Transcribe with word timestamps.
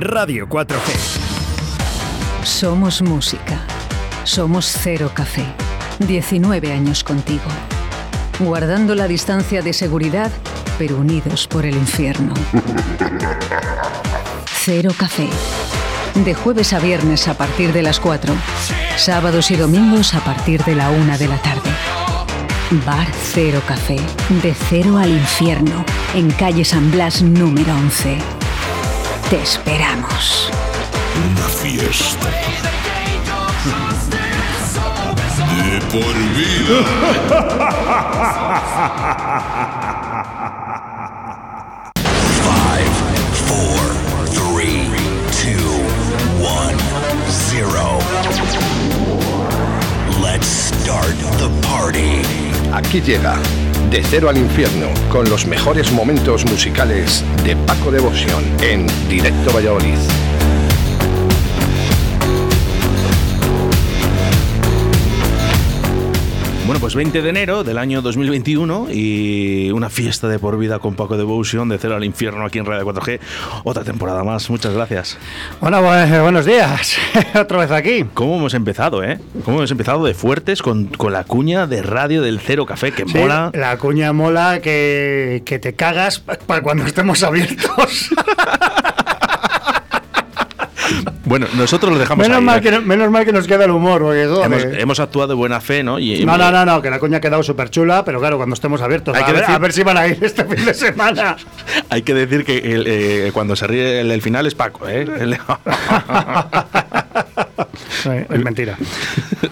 Radio 0.00 0.48
4G. 0.48 0.92
Somos 2.42 3.00
música. 3.02 3.60
Somos 4.24 4.66
Cero 4.66 5.10
Café. 5.14 5.44
19 6.00 6.72
años 6.72 7.04
contigo. 7.04 7.44
Guardando 8.40 8.94
la 8.94 9.06
distancia 9.06 9.62
de 9.62 9.72
seguridad, 9.72 10.32
pero 10.78 10.96
unidos 10.96 11.46
por 11.46 11.64
el 11.64 11.76
infierno. 11.76 12.34
Cero 14.46 14.92
Café. 14.98 15.28
De 16.24 16.34
jueves 16.34 16.72
a 16.72 16.80
viernes 16.80 17.28
a 17.28 17.34
partir 17.34 17.72
de 17.72 17.82
las 17.82 18.00
4. 18.00 18.34
Sábados 18.96 19.50
y 19.50 19.56
domingos 19.56 20.14
a 20.14 20.20
partir 20.20 20.64
de 20.64 20.74
la 20.74 20.90
1 20.90 21.18
de 21.18 21.28
la 21.28 21.38
tarde. 21.38 21.70
Bar 22.84 23.06
Cero 23.32 23.62
Café. 23.66 24.00
De 24.42 24.54
cero 24.54 24.98
al 24.98 25.10
infierno. 25.10 25.84
En 26.14 26.30
calle 26.30 26.64
San 26.64 26.90
Blas 26.90 27.22
número 27.22 27.72
11. 27.74 28.33
Te 29.34 29.42
esperamos. 29.42 30.48
Una 31.26 31.48
fiesta. 31.48 32.30
De 35.56 35.80
por 35.90 36.14
vida. 36.36 36.78
Five, 42.44 42.94
four, 43.48 43.80
three, 44.30 44.86
two, 45.32 45.82
one, 46.40 46.78
zero. 47.28 47.98
Let's 50.22 50.46
start 50.46 51.16
the 51.38 51.50
party. 51.66 52.22
Aquí 52.72 53.00
llega 53.00 53.36
De 53.94 54.02
Cero 54.02 54.28
al 54.28 54.36
Infierno 54.36 54.88
con 55.08 55.30
los 55.30 55.46
mejores 55.46 55.92
momentos 55.92 56.44
musicales 56.46 57.24
de 57.44 57.54
Paco 57.54 57.92
Devoción 57.92 58.42
en 58.60 58.88
Directo 59.08 59.52
Valladolid. 59.52 59.94
Pues 66.94 67.04
20 67.06 67.22
de 67.22 67.28
enero 67.28 67.64
del 67.64 67.78
año 67.78 68.02
2021 68.02 68.86
y 68.92 69.70
una 69.72 69.90
fiesta 69.90 70.28
de 70.28 70.38
por 70.38 70.56
vida 70.58 70.78
con 70.78 70.94
Paco 70.94 71.16
Devotion 71.16 71.68
de 71.68 71.76
Cero 71.78 71.96
al 71.96 72.04
Infierno 72.04 72.44
aquí 72.46 72.58
en 72.60 72.66
Radio 72.66 72.86
4G. 72.86 73.18
Otra 73.64 73.82
temporada 73.82 74.22
más, 74.22 74.48
muchas 74.48 74.72
gracias. 74.74 75.18
Bueno, 75.60 75.80
bu- 75.82 76.22
buenos 76.22 76.46
días. 76.46 76.96
Otra 77.34 77.58
vez 77.58 77.70
aquí. 77.72 78.04
¿Cómo 78.14 78.36
hemos 78.36 78.54
empezado, 78.54 79.02
eh? 79.02 79.18
¿Cómo 79.44 79.58
hemos 79.58 79.70
empezado 79.72 80.04
de 80.04 80.14
fuertes 80.14 80.62
con, 80.62 80.84
con 80.86 81.12
la 81.12 81.24
cuña 81.24 81.66
de 81.66 81.82
radio 81.82 82.22
del 82.22 82.38
Cero 82.38 82.64
Café 82.64 82.92
que 82.92 83.04
Sí, 83.06 83.18
mola? 83.18 83.50
La 83.54 83.76
cuña 83.76 84.12
mola 84.12 84.60
que, 84.62 85.42
que 85.44 85.58
te 85.58 85.74
cagas 85.74 86.20
para 86.20 86.62
cuando 86.62 86.84
estemos 86.84 87.22
abiertos. 87.24 88.10
Bueno, 91.34 91.48
nosotros 91.56 91.92
lo 91.92 91.98
dejamos 91.98 92.22
menos, 92.28 92.38
ahí, 92.38 92.44
mal 92.44 92.58
¿eh? 92.58 92.62
que, 92.62 92.70
no- 92.70 92.82
menos 92.82 93.10
mal 93.10 93.24
que 93.24 93.32
nos 93.32 93.48
queda 93.48 93.64
el 93.64 93.72
humor. 93.72 94.02
porque, 94.02 94.22
hemos, 94.22 94.62
hemos 94.78 95.00
actuado 95.00 95.26
de 95.30 95.34
buena 95.34 95.60
fe, 95.60 95.82
¿no? 95.82 95.98
Y, 95.98 96.24
No, 96.24 96.38
no, 96.38 96.52
no, 96.52 96.64
no, 96.64 96.80
que 96.80 96.90
la 96.90 97.00
cuña 97.00 97.16
ha 97.16 97.20
quedado 97.20 97.42
súper 97.42 97.70
chula, 97.70 98.04
pero 98.04 98.20
claro, 98.20 98.36
cuando 98.36 98.54
estemos 98.54 98.80
abiertos, 98.82 99.16
Hay 99.16 99.24
a, 99.24 99.26
que 99.26 99.32
ver, 99.32 99.40
decir- 99.42 99.54
a 99.54 99.58
ver 99.58 99.72
si 99.72 99.82
van 99.82 99.96
a 99.96 100.06
ir 100.06 100.18
este 100.22 100.44
fin 100.44 100.64
de 100.64 100.74
semana. 100.74 101.36
Hay 101.90 102.02
que 102.02 102.14
decir 102.14 102.44
que 102.44 102.58
el, 102.58 102.84
eh, 102.86 103.30
cuando 103.34 103.56
se 103.56 103.66
ríe 103.66 104.00
el 104.02 104.10
del 104.10 104.22
final 104.22 104.46
es 104.46 104.54
Paco, 104.54 104.88
¿eh? 104.88 105.02
El- 105.02 105.36
es 108.30 108.44
mentira. 108.44 108.76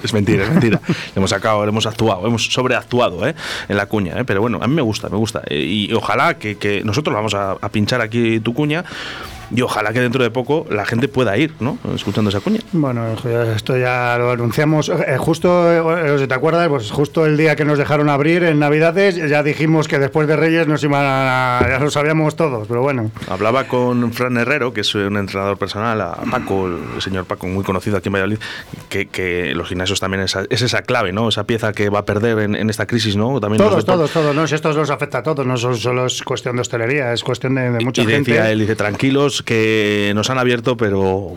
es 0.03 0.13
mentira, 0.13 0.45
es 0.45 0.51
mentira. 0.51 0.81
Hemos 1.17 1.31
sacado, 1.31 1.65
hemos 1.65 1.87
actuado, 1.87 2.27
hemos 2.27 2.45
sobreactuado 2.47 3.27
¿eh? 3.27 3.35
en 3.69 3.77
la 3.77 3.87
cuña, 3.87 4.19
¿eh? 4.21 4.25
pero 4.25 4.41
bueno, 4.41 4.59
a 4.63 4.67
mí 4.69 4.75
me 4.75 4.83
gusta, 4.83 5.09
me 5.09 5.17
gusta. 5.17 5.43
Eh, 5.47 5.59
Y 5.89 5.93
ojalá 5.93 6.35
que, 6.35 6.57
que 6.59 6.83
nosotros 6.85 7.15
vamos 7.15 7.35
a, 7.35 7.53
a 7.61 7.69
pinchar 7.71 8.01
aquí 8.01 8.41
tu 8.41 8.55
cuña 8.55 8.85
y 9.55 9.63
ojalá 9.63 9.93
que 9.93 10.01
dentro 10.01 10.23
de 10.23 10.31
poco 10.31 10.67
la 10.71 10.85
gente 10.85 11.09
pueda 11.09 11.37
ir, 11.37 11.53
¿no? 11.61 11.79
Escuchando 11.95 12.31
esa 12.31 12.41
cuña. 12.41 12.61
Bueno, 12.73 13.07
esto 13.55 13.77
ya 13.77 14.17
lo 14.19 14.31
anunciamos. 14.31 14.89
Eh, 14.89 15.17
justo, 15.19 15.97
eh, 15.97 16.19
si 16.19 16.27
te 16.27 16.35
acuerdas, 16.35 16.69
pues 16.69 16.91
justo 16.91 17.27
el 17.27 17.37
día 17.37 17.57
que 17.57 17.65
nos 17.65 17.79
dejaron 17.79 18.09
abrir 18.09 18.45
en 18.45 18.59
Navidades, 18.59 19.17
ya 19.17 19.43
dijimos 19.43 19.89
que 19.89 19.99
después 19.99 20.27
de 20.29 20.37
Reyes 20.37 20.67
nos 20.67 20.83
iban 20.85 21.03
a. 21.05 21.67
Ya 21.69 21.79
lo 21.79 21.91
sabíamos 21.91 22.37
todos, 22.37 22.67
pero 22.69 22.83
bueno. 22.83 23.11
Hablaba 23.29 23.65
con 23.65 24.13
Fran 24.13 24.37
Herrero, 24.37 24.73
que 24.73 24.81
es 24.83 24.95
un 24.95 25.17
entrenador 25.17 25.59
personal, 25.59 26.01
a 26.01 26.15
Paco, 26.31 26.67
el 26.67 27.03
señor 27.03 27.25
Paco, 27.27 27.47
muy 27.47 27.65
conocido 27.65 27.97
aquí 27.97 28.09
en 28.09 28.15
Valladolid, 28.15 28.39
que, 28.89 29.07
que 29.09 29.55
los 29.55 29.69
gimnasios 29.69 30.01
también 30.01 30.23
es, 30.23 30.37
es 30.49 30.63
esa 30.63 30.83
clave, 30.83 31.13
¿no? 31.13 31.29
Esa 31.29 31.45
pieza 31.45 31.73
que 31.73 31.89
va 31.91 32.01
a 32.01 32.05
perder 32.05 32.39
en, 32.41 32.55
en 32.55 32.71
esta 32.71 32.87
crisis, 32.87 33.17
¿no? 33.17 33.41
También 33.41 33.63
Todos, 33.63 33.85
todos, 33.85 34.11
todos. 34.11 34.35
No, 34.35 34.47
si 34.47 34.55
esto 34.55 34.73
nos 34.73 34.91
afecta 34.91 35.19
a 35.19 35.23
todos, 35.23 35.47
no 35.47 35.57
solo, 35.57 35.77
solo 35.77 36.07
es 36.07 36.23
cuestión 36.23 36.57
de 36.57 36.63
hostelería, 36.63 37.13
es 37.13 37.23
cuestión 37.23 37.55
de, 37.55 37.71
de 37.71 37.85
mucha 37.85 38.03
y 38.03 38.07
gente. 38.07 38.31
decía 38.33 38.51
él, 38.51 38.61
dice, 38.61 38.77
tranquilos, 38.77 39.42
que 39.43 40.13
nos 40.15 40.31
han 40.31 40.39
abierto, 40.39 40.77
pero 40.77 41.35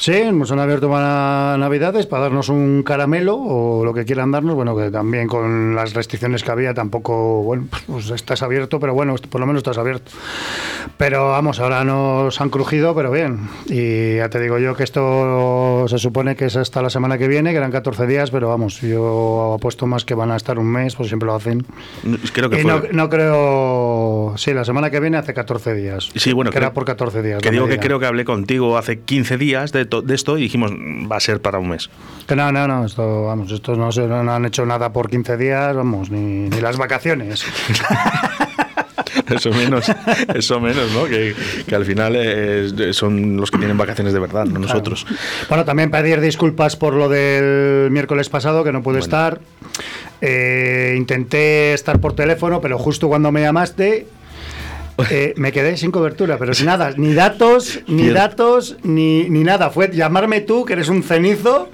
Sí, 0.00 0.18
nos 0.32 0.50
han 0.50 0.58
abierto 0.60 0.88
para 0.88 1.58
Navidades 1.58 2.06
para 2.06 2.22
darnos 2.22 2.48
un 2.48 2.82
caramelo 2.82 3.36
o 3.36 3.84
lo 3.84 3.92
que 3.92 4.06
quieran 4.06 4.30
darnos. 4.32 4.54
Bueno, 4.54 4.74
que 4.74 4.90
también 4.90 5.28
con 5.28 5.74
las 5.74 5.92
restricciones 5.92 6.42
que 6.42 6.50
había 6.50 6.72
tampoco, 6.72 7.42
bueno, 7.42 7.66
pues 7.86 8.08
estás 8.08 8.42
abierto, 8.42 8.80
pero 8.80 8.94
bueno, 8.94 9.14
por 9.28 9.42
lo 9.42 9.46
menos 9.46 9.60
estás 9.60 9.76
abierto. 9.76 10.10
Pero 10.96 11.28
vamos, 11.28 11.60
ahora 11.60 11.84
nos 11.84 12.40
han 12.40 12.48
crujido, 12.48 12.94
pero 12.94 13.10
bien. 13.10 13.40
Y 13.66 14.16
ya 14.16 14.30
te 14.30 14.40
digo 14.40 14.58
yo 14.58 14.74
que 14.74 14.84
esto 14.84 15.84
se 15.86 15.98
supone 15.98 16.34
que 16.34 16.46
es 16.46 16.56
hasta 16.56 16.80
la 16.80 16.88
semana 16.88 17.18
que 17.18 17.28
viene, 17.28 17.50
que 17.50 17.58
eran 17.58 17.70
14 17.70 18.06
días, 18.06 18.30
pero 18.30 18.48
vamos, 18.48 18.80
yo 18.80 19.56
apuesto 19.58 19.86
más 19.86 20.06
que 20.06 20.14
van 20.14 20.30
a 20.30 20.36
estar 20.36 20.58
un 20.58 20.66
mes, 20.66 20.96
pues 20.96 21.08
siempre 21.10 21.26
lo 21.26 21.34
hacen. 21.34 21.66
creo 22.32 22.48
que 22.48 22.62
y 22.62 22.64
no, 22.64 22.80
no 22.90 23.10
creo, 23.10 24.32
sí, 24.38 24.54
la 24.54 24.64
semana 24.64 24.90
que 24.90 24.98
viene 24.98 25.18
hace 25.18 25.34
14 25.34 25.74
días. 25.74 26.08
Sí, 26.16 26.32
bueno, 26.32 26.50
que 26.50 26.56
era 26.56 26.68
creo- 26.68 26.74
por 26.74 26.84
14 26.86 27.20
días. 27.22 27.42
Que 27.42 27.50
digo 27.50 27.64
que 27.64 27.72
medida. 27.72 27.82
creo 27.84 28.00
que 28.00 28.06
hablé 28.06 28.24
contigo 28.24 28.78
hace 28.78 29.00
15 29.00 29.36
días 29.36 29.72
de, 29.72 29.89
de 30.02 30.14
esto 30.14 30.38
y 30.38 30.42
dijimos, 30.42 30.70
"Mm, 30.72 31.10
va 31.10 31.16
a 31.16 31.20
ser 31.20 31.40
para 31.42 31.58
un 31.58 31.68
mes. 31.70 31.90
Que 32.26 32.36
no, 32.36 32.50
no, 32.52 32.66
no, 32.68 32.84
esto, 32.86 33.24
vamos, 33.24 33.50
estos 33.52 33.76
no, 33.76 33.90
se, 33.92 34.06
no 34.06 34.32
han 34.32 34.44
hecho 34.44 34.64
nada 34.64 34.92
por 34.92 35.10
15 35.10 35.36
días, 35.36 35.74
vamos, 35.74 36.10
ni, 36.10 36.48
ni 36.48 36.60
las 36.60 36.76
vacaciones. 36.76 37.44
Eso 39.28 39.50
menos, 39.50 39.86
eso 40.34 40.60
menos, 40.60 40.90
¿no? 40.92 41.04
Que, 41.04 41.34
que 41.66 41.74
al 41.74 41.84
final 41.84 42.14
eh, 42.16 42.92
son 42.92 43.36
los 43.36 43.50
que 43.50 43.58
tienen 43.58 43.76
vacaciones 43.78 44.12
de 44.12 44.18
verdad, 44.18 44.44
no 44.46 44.58
nosotros. 44.58 45.06
Bueno, 45.48 45.64
también 45.64 45.90
pedir 45.90 46.20
disculpas 46.20 46.74
por 46.76 46.94
lo 46.94 47.08
del 47.08 47.90
miércoles 47.90 48.28
pasado, 48.28 48.64
que 48.64 48.72
no 48.72 48.82
pude 48.82 48.98
estar. 48.98 49.40
Eh, 50.20 50.94
intenté 50.96 51.74
estar 51.74 52.00
por 52.00 52.12
teléfono, 52.14 52.60
pero 52.60 52.78
justo 52.78 53.08
cuando 53.08 53.30
me 53.32 53.40
llamaste, 53.40 54.06
eh, 55.10 55.34
me 55.36 55.52
quedé 55.52 55.76
sin 55.76 55.90
cobertura, 55.90 56.38
pero 56.38 56.54
sin 56.54 56.66
nada, 56.66 56.92
ni 56.96 57.14
datos, 57.14 57.80
ni 57.86 58.08
datos, 58.10 58.76
ni, 58.82 59.28
ni 59.30 59.44
nada. 59.44 59.70
Fue 59.70 59.90
llamarme 59.92 60.40
tú, 60.40 60.64
que 60.64 60.72
eres 60.74 60.88
un 60.88 61.02
cenizo, 61.02 61.70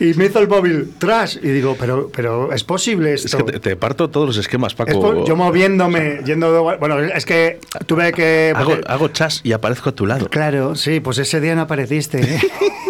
y 0.00 0.14
me 0.14 0.26
hizo 0.26 0.38
el 0.40 0.48
móvil 0.48 0.92
tras. 0.98 1.36
Y 1.36 1.48
digo, 1.48 1.76
pero, 1.78 2.10
pero 2.14 2.52
¿es 2.52 2.64
posible 2.64 3.14
esto? 3.14 3.26
Es 3.38 3.44
que 3.44 3.52
te, 3.52 3.60
te 3.60 3.76
parto 3.76 4.10
todos 4.10 4.26
los 4.28 4.36
esquemas, 4.36 4.72
Es 4.72 4.76
Paco. 4.76 5.00
por- 5.00 5.24
yo 5.26 5.36
moviéndome, 5.36 6.20
yendo 6.24 6.52
de, 6.52 6.76
Bueno, 6.78 6.98
es 7.00 7.24
que 7.26 7.58
tuve 7.86 8.12
que. 8.12 8.52
hago, 8.54 8.76
hago 8.86 9.08
chas 9.08 9.40
y 9.44 9.52
aparezco 9.52 9.90
a 9.90 9.92
tu 9.92 10.06
lado. 10.06 10.28
Claro, 10.28 10.74
sí, 10.74 11.00
pues 11.00 11.18
ese 11.18 11.40
día 11.40 11.54
no 11.54 11.62
apareciste. 11.62 12.20
¿eh? 12.20 12.40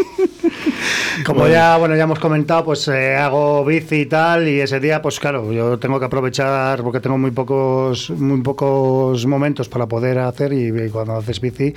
Como 1.24 1.46
ya, 1.48 1.76
bueno, 1.76 1.94
ya 1.96 2.04
hemos 2.04 2.18
comentado, 2.18 2.64
pues 2.64 2.88
eh, 2.88 3.16
hago 3.16 3.64
bici 3.64 4.00
y 4.02 4.06
tal, 4.06 4.48
y 4.48 4.60
ese 4.60 4.80
día, 4.80 5.00
pues 5.00 5.20
claro, 5.20 5.52
yo 5.52 5.78
tengo 5.78 5.98
que 6.00 6.06
aprovechar 6.06 6.82
porque 6.82 7.00
tengo 7.00 7.18
muy 7.18 7.30
pocos, 7.30 8.10
muy 8.10 8.40
pocos 8.42 9.24
momentos 9.26 9.68
para 9.68 9.86
poder 9.86 10.18
hacer 10.18 10.52
y, 10.52 10.68
y 10.68 10.88
cuando 10.90 11.16
haces 11.16 11.40
bici. 11.40 11.74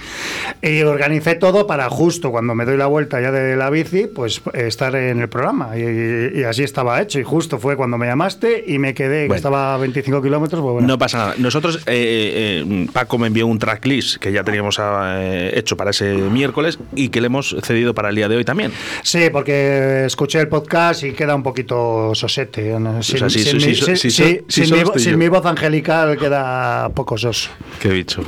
Y 0.62 0.82
organicé 0.82 1.36
todo 1.36 1.68
para 1.68 1.90
justo 1.90 2.32
cuando 2.32 2.56
me 2.56 2.66
doy 2.66 2.78
la 2.78 2.88
vuelta 2.88 3.22
ya 3.22 3.32
de 3.32 3.56
la 3.56 3.70
bici, 3.70 4.08
pues 4.08 4.42
eh, 4.54 4.68
estar 4.68 4.96
en 4.96 5.20
el 5.22 5.30
programa. 5.30 5.78
Y, 5.78 6.40
y 6.40 6.44
así 6.44 6.64
estaba 6.64 7.02
hecho. 7.02 7.20
Y 7.20 7.24
justo 7.24 7.60
fue 7.60 7.76
cuando 7.76 7.98
me 7.98 8.08
llamaste 8.08 8.64
y 8.68 8.80
me 8.80 8.94
quedé, 8.94 9.22
que 9.24 9.28
Bueno. 9.28 9.36
estaba 9.38 9.74
a 9.76 9.78
25 9.78 10.22
kilómetros, 10.22 10.62
pues 10.62 10.74
bueno. 10.74 10.88
No 10.88 10.98
pasa 10.98 11.18
nada. 11.18 11.34
Nosotros, 11.38 11.78
eh, 11.86 12.64
eh, 12.66 12.88
Paco 12.92 13.18
me 13.18 13.28
envió 13.28 13.46
un 13.48 13.60
tracklist 13.60 14.18
que 14.18 14.32
ya 14.32 14.44
teníamos 14.44 14.80
eh, 14.82 15.52
hecho 15.56 15.78
para 15.78 15.92
ese 15.92 16.14
miércoles 16.16 16.80
y 16.96 17.10
que 17.10 17.22
le 17.22 17.28
hemos 17.28 17.56
cedido 17.62 17.94
para 17.94 18.10
el 18.10 18.16
día 18.16 18.28
de 18.28 18.38
hoy 18.38 18.46
también. 18.46 18.72
Sí, 19.04 19.27
porque 19.32 20.06
escuché 20.06 20.40
el 20.40 20.48
podcast 20.48 21.04
y 21.04 21.14
queda 21.14 21.36
un 21.36 21.44
poquito 21.44 22.14
sosete. 22.14 22.76
Sin, 23.02 23.26
mi, 25.18 25.28
voz 25.28 25.46
angelical 25.46 26.18
queda 26.18 26.90
poco 26.90 27.18
soso. 27.18 27.50
Qué 27.80 27.90
bicho. 27.90 28.24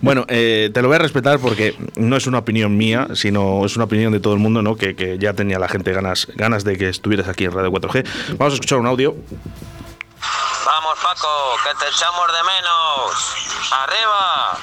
bueno, 0.00 0.24
eh, 0.28 0.70
te 0.72 0.82
lo 0.82 0.88
voy 0.88 0.96
a 0.96 1.00
respetar 1.00 1.38
porque 1.38 1.76
no 1.96 2.16
es 2.16 2.26
una 2.26 2.38
opinión 2.38 2.76
mía, 2.76 3.08
sino 3.14 3.64
es 3.64 3.76
una 3.76 3.84
opinión 3.84 4.12
de 4.12 4.20
todo 4.20 4.34
el 4.34 4.40
mundo, 4.40 4.62
¿no? 4.62 4.76
Que, 4.76 4.94
que 4.94 5.18
ya 5.18 5.34
tenía 5.34 5.58
la 5.58 5.68
gente 5.68 5.92
ganas, 5.92 6.28
ganas 6.34 6.64
de 6.64 6.76
que 6.76 6.88
estuvieras 6.88 7.28
aquí 7.28 7.44
en 7.44 7.52
Radio 7.52 7.70
4G. 7.70 8.36
Vamos 8.38 8.52
a 8.52 8.54
escuchar 8.54 8.78
un 8.78 8.86
audio. 8.86 9.16
Vamos, 10.64 10.96
Paco, 11.02 11.28
que 11.64 11.70
te 11.84 11.90
echamos 11.90 12.28
de 12.28 12.42
menos. 12.44 13.72
¡Arriba! 13.72 14.58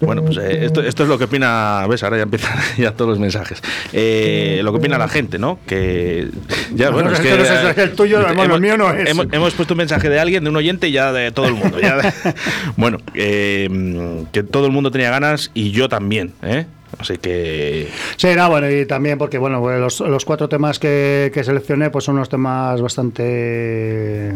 Bueno, 0.00 0.22
pues 0.22 0.36
eh, 0.36 0.64
esto, 0.66 0.82
esto 0.82 1.04
es 1.04 1.08
lo 1.08 1.16
que 1.16 1.24
opina, 1.24 1.86
ves, 1.88 2.02
ahora 2.02 2.18
ya 2.18 2.24
empiezan 2.24 2.52
ya 2.76 2.92
todos 2.92 3.10
los 3.10 3.18
mensajes. 3.18 3.62
Eh, 3.92 4.60
lo 4.62 4.72
que 4.72 4.78
opina 4.78 4.98
la 4.98 5.08
gente, 5.08 5.38
¿no? 5.38 5.58
Que 5.66 6.28
ya, 6.74 6.90
bueno, 6.90 7.10
es 7.10 7.20
que 7.20 7.30
no 7.30 7.42
es 7.70 7.78
el 7.78 7.92
tuyo, 7.92 8.20
hermano, 8.20 8.56
el 8.56 8.60
mío 8.60 8.76
no 8.76 8.92
es. 8.92 9.08
Hemos, 9.08 9.26
hemos 9.32 9.54
puesto 9.54 9.74
un 9.74 9.78
mensaje 9.78 10.08
de 10.10 10.20
alguien, 10.20 10.44
de 10.44 10.50
un 10.50 10.56
oyente 10.56 10.88
y 10.88 10.92
ya 10.92 11.12
de 11.12 11.32
todo 11.32 11.46
el 11.46 11.54
mundo. 11.54 11.80
ya 11.80 11.96
de- 11.96 12.12
bueno, 12.76 12.98
eh, 13.14 14.24
que 14.32 14.42
todo 14.42 14.66
el 14.66 14.72
mundo 14.72 14.90
tenía 14.90 15.10
ganas 15.10 15.50
y 15.54 15.70
yo 15.70 15.88
también, 15.88 16.32
¿eh? 16.42 16.66
Así 16.98 17.18
que 17.18 17.88
Sí, 18.16 18.28
no, 18.36 18.48
bueno, 18.48 18.70
y 18.70 18.86
también 18.86 19.18
porque, 19.18 19.38
bueno, 19.38 19.60
pues 19.60 19.78
los, 19.80 20.00
los 20.00 20.24
cuatro 20.24 20.48
temas 20.48 20.78
que, 20.78 21.30
que 21.34 21.44
seleccioné 21.44 21.90
pues 21.90 22.04
son 22.04 22.16
unos 22.16 22.28
temas 22.28 22.80
bastante 22.80 24.34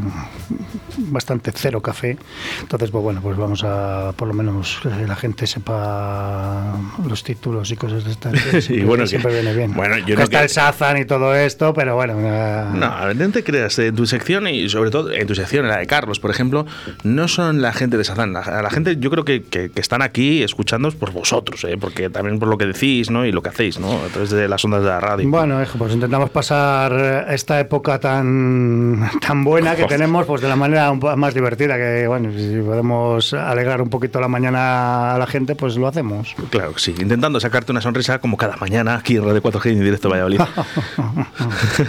bastante 0.98 1.52
cero 1.54 1.80
café. 1.80 2.16
Entonces, 2.60 2.90
pues 2.90 3.02
bueno, 3.02 3.20
pues 3.22 3.36
vamos 3.36 3.62
a, 3.64 4.12
por 4.16 4.28
lo 4.28 4.34
menos, 4.34 4.78
que 4.82 4.88
la 5.06 5.16
gente 5.16 5.46
sepa 5.46 6.74
los 7.08 7.22
títulos 7.24 7.70
y 7.70 7.76
cosas 7.76 8.04
de 8.04 8.10
estas. 8.12 8.30
Y 8.54 8.60
siempre, 8.62 8.84
bueno, 8.86 9.06
siempre 9.06 9.32
que- 9.32 9.40
viene 9.40 9.56
bien. 9.56 9.74
bueno, 9.74 9.96
yo 10.06 10.16
no 10.16 10.22
está 10.24 10.42
el 10.42 10.48
Sazan 10.48 10.98
y 10.98 11.04
todo 11.04 11.34
esto, 11.34 11.72
pero 11.72 11.94
bueno. 11.94 12.14
eh, 12.18 12.64
No, 12.74 13.14
no 13.14 13.30
te 13.30 13.42
creas, 13.42 13.78
en 13.78 13.94
tu 13.94 14.06
sección 14.06 14.46
y 14.48 14.68
sobre 14.68 14.90
todo 14.90 15.10
en 15.12 15.26
tu 15.26 15.34
sección, 15.34 15.64
en 15.64 15.70
la 15.70 15.78
de 15.78 15.86
Carlos, 15.86 16.20
por 16.20 16.30
ejemplo, 16.30 16.66
no 17.04 17.28
son 17.28 17.62
la 17.62 17.72
gente 17.72 17.96
de 17.96 18.04
Sazán. 18.04 18.32
La, 18.32 18.62
la 18.62 18.70
gente, 18.70 18.96
yo 18.98 19.10
creo 19.10 19.24
que, 19.24 19.42
que- 19.42 19.70
están 19.76 20.02
aquí 20.02 20.42
escuchándoos 20.42 20.94
por 20.94 21.10
vosotros, 21.12 21.64
¿eh? 21.64 21.76
porque 21.80 22.10
también 22.10 22.38
por 22.38 22.48
lo 22.50 22.58
que 22.58 22.66
decís 22.66 23.10
¿no? 23.10 23.24
y 23.24 23.32
lo 23.32 23.42
que 23.42 23.48
hacéis 23.48 23.78
¿no? 23.78 23.92
a 23.92 24.08
través 24.08 24.30
de 24.30 24.48
las 24.48 24.64
ondas 24.64 24.82
de 24.82 24.88
la 24.88 25.00
radio. 25.00 25.28
Bueno, 25.28 25.62
hijo, 25.62 25.78
pues 25.78 25.92
intentamos 25.92 26.30
pasar 26.30 27.26
esta 27.30 27.60
época 27.60 27.98
tan, 27.98 29.10
tan 29.26 29.44
buena 29.44 29.76
que 29.76 29.84
tenemos 29.84 30.26
pues 30.26 30.40
de 30.42 30.48
la 30.48 30.56
manera 30.56 30.90
un 30.90 31.00
poco 31.00 31.16
más 31.16 31.34
divertida, 31.34 31.76
que 31.76 32.06
bueno, 32.06 32.30
si 32.32 32.60
podemos 32.60 33.32
alegrar 33.32 33.80
un 33.82 33.88
poquito 33.88 34.20
la 34.20 34.28
mañana 34.28 35.14
a 35.14 35.18
la 35.18 35.26
gente, 35.26 35.54
pues 35.54 35.76
lo 35.76 35.86
hacemos. 35.86 36.34
Claro 36.50 36.74
que 36.74 36.80
sí, 36.80 36.94
intentando 37.00 37.40
sacarte 37.40 37.72
una 37.72 37.80
sonrisa 37.80 38.18
como 38.18 38.36
cada 38.36 38.56
mañana 38.56 38.96
aquí 38.96 39.16
en 39.16 39.24
Radio 39.24 39.42
4G 39.42 39.70
en 39.72 39.80
directo 39.80 40.10
Valladolid. 40.10 40.40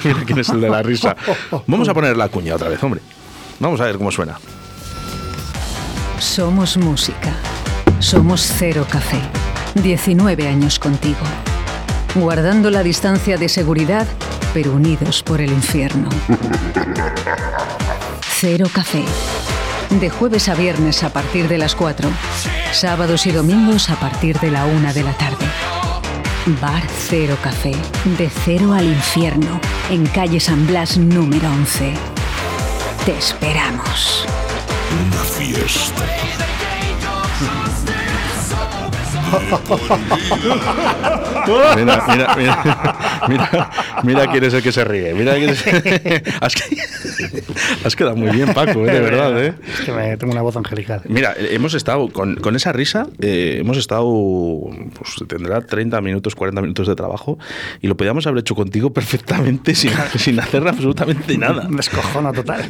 Mira 0.04 0.20
quién 0.26 0.40
es 0.40 0.50
el 0.50 0.62
de 0.62 0.70
la 0.70 0.82
risa. 0.82 1.16
Vamos 1.68 1.90
a 1.90 1.94
poner 1.94 2.16
la 2.18 2.30
cuña 2.30 2.56
otra 2.56 2.70
vez, 2.70 2.82
hombre. 2.84 3.02
Vamos 3.60 3.80
a 3.82 3.86
ver 3.86 3.98
cómo 3.98 4.12
suena. 4.12 4.38
Somos 6.20 6.78
música. 6.78 7.34
Somos 8.00 8.42
Cero 8.58 8.86
Café. 8.90 9.51
19 9.76 10.48
años 10.48 10.80
contigo. 10.80 11.20
Guardando 12.16 12.70
la 12.70 12.84
distancia 12.84 13.38
de 13.38 13.50
seguridad, 13.50 14.06
pero 14.54 14.74
unidos 14.74 15.24
por 15.24 15.42
el 15.42 15.52
infierno. 15.52 16.10
Cero 18.40 18.68
Café. 18.74 19.04
De 20.00 20.10
jueves 20.10 20.50
a 20.50 20.56
viernes 20.56 21.04
a 21.04 21.12
partir 21.12 21.48
de 21.48 21.58
las 21.58 21.76
4. 21.76 22.10
Sábados 22.72 23.26
y 23.28 23.32
domingos 23.32 23.90
a 23.90 23.96
partir 23.96 24.40
de 24.40 24.52
la 24.52 24.66
1 24.66 24.94
de 24.94 25.04
la 25.04 25.14
tarde. 25.14 25.46
Bar 26.60 26.84
Cero 27.08 27.38
Café. 27.44 27.74
De 28.18 28.30
cero 28.30 28.74
al 28.74 28.86
infierno. 28.86 29.60
En 29.90 30.08
calle 30.08 30.40
San 30.40 30.66
Blas 30.66 30.98
número 30.98 31.48
11. 31.50 31.94
Te 33.06 33.18
esperamos. 33.18 34.26
Una 35.08 35.24
fiesta. 35.24 36.04
Mira, 41.76 42.04
mira, 42.08 42.36
mira, 42.38 42.64
mira, 43.28 43.70
mira 44.04 44.32
quién 44.32 44.44
es 44.44 44.54
el 44.54 44.62
que 44.62 44.72
se 44.72 44.84
ríe. 44.84 45.14
Mira 45.14 45.36
quién 45.36 45.50
es- 45.50 45.66
has, 46.42 46.54
has 47.86 47.96
quedado 47.96 48.16
muy 48.16 48.30
bien, 48.30 48.54
Paco, 48.54 48.86
¿eh? 48.86 48.92
de 48.92 49.00
verdad. 49.00 49.44
¿eh? 49.44 49.54
Es 49.74 49.82
que 49.82 49.92
me, 49.92 50.18
tengo 50.18 50.34
una 50.34 50.42
voz 50.42 50.56
angelical. 50.56 51.02
Mira, 51.08 51.34
eh, 51.38 51.50
hemos 51.52 51.74
estado 51.74 52.10
con, 52.10 52.36
con 52.36 52.56
esa 52.56 52.72
risa, 52.72 53.08
eh, 53.22 53.58
hemos 53.60 53.78
estado, 53.78 54.06
pues 54.98 55.28
tendrá 55.28 55.62
30 55.62 56.00
minutos, 56.02 56.36
40 56.36 56.62
minutos 56.62 56.88
de 56.88 56.96
trabajo 56.96 57.38
y 57.82 57.88
lo 57.88 57.98
podíamos 57.98 58.28
haber 58.28 58.40
hecho 58.42 58.56
contigo 58.56 58.94
perfectamente 58.94 59.76
sin, 59.76 59.92
sin 60.18 60.40
hacer 60.40 60.68
absolutamente 60.68 61.38
nada. 61.38 61.68
Un 61.68 61.78
descojono 61.78 62.32
total. 62.34 62.66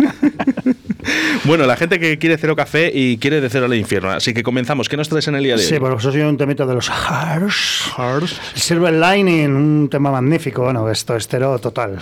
Bueno, 1.44 1.66
la 1.66 1.76
gente 1.76 2.00
que 2.00 2.20
quiere 2.20 2.38
cero 2.38 2.56
café 2.56 2.92
y 2.94 3.18
quiere 3.18 3.42
de 3.42 3.50
cero 3.50 3.66
al 3.66 3.74
infierno. 3.74 4.12
Así 4.12 4.34
que 4.34 4.44
comenzamos. 4.44 4.90
¿Qué 4.90 4.98
nos 4.98 5.10
traes 5.10 5.28
en 5.28 5.36
el 5.36 5.44
día 5.44 5.56
de 5.56 5.62
hoy? 5.62 5.68
Sí, 5.68 5.80
por 5.80 5.98
eso 5.98 6.12
soy 6.12 6.22
un 6.22 6.38
temito 6.38 6.68
de 6.68 6.76
los 6.76 6.90
Hearts. 6.90 7.92
Silver 8.56 8.94
Lining, 8.94 9.56
un 9.56 9.90
tema 9.90 10.12
magnífico. 10.12 10.64
Bueno, 10.64 10.90
esto 10.90 11.16
es 11.16 11.28
cero 11.28 11.58
total. 11.60 11.98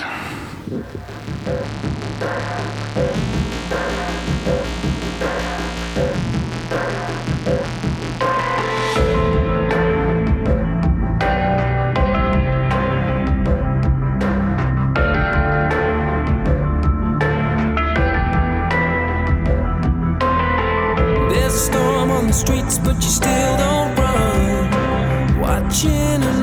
Streets, 22.40 22.80
but 22.80 22.96
you 22.96 23.10
still 23.10 23.58
don't 23.58 23.96
run. 23.98 25.40
Watching 25.40 26.39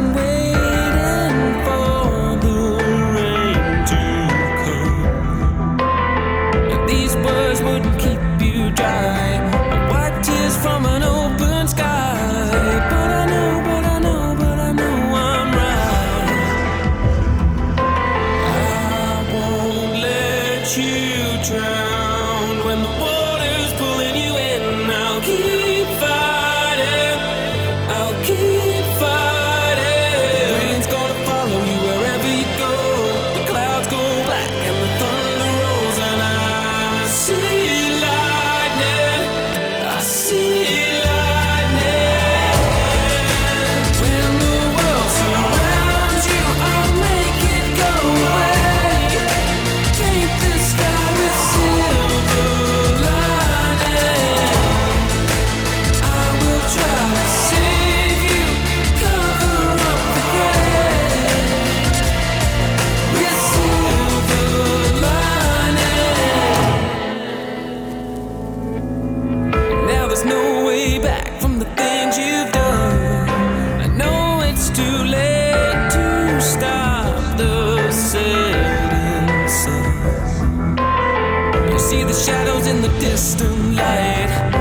see 81.89 82.03
the 82.03 82.13
shadows 82.13 82.67
in 82.67 82.83
the 82.83 82.89
distant 82.99 83.77
light, 83.77 84.56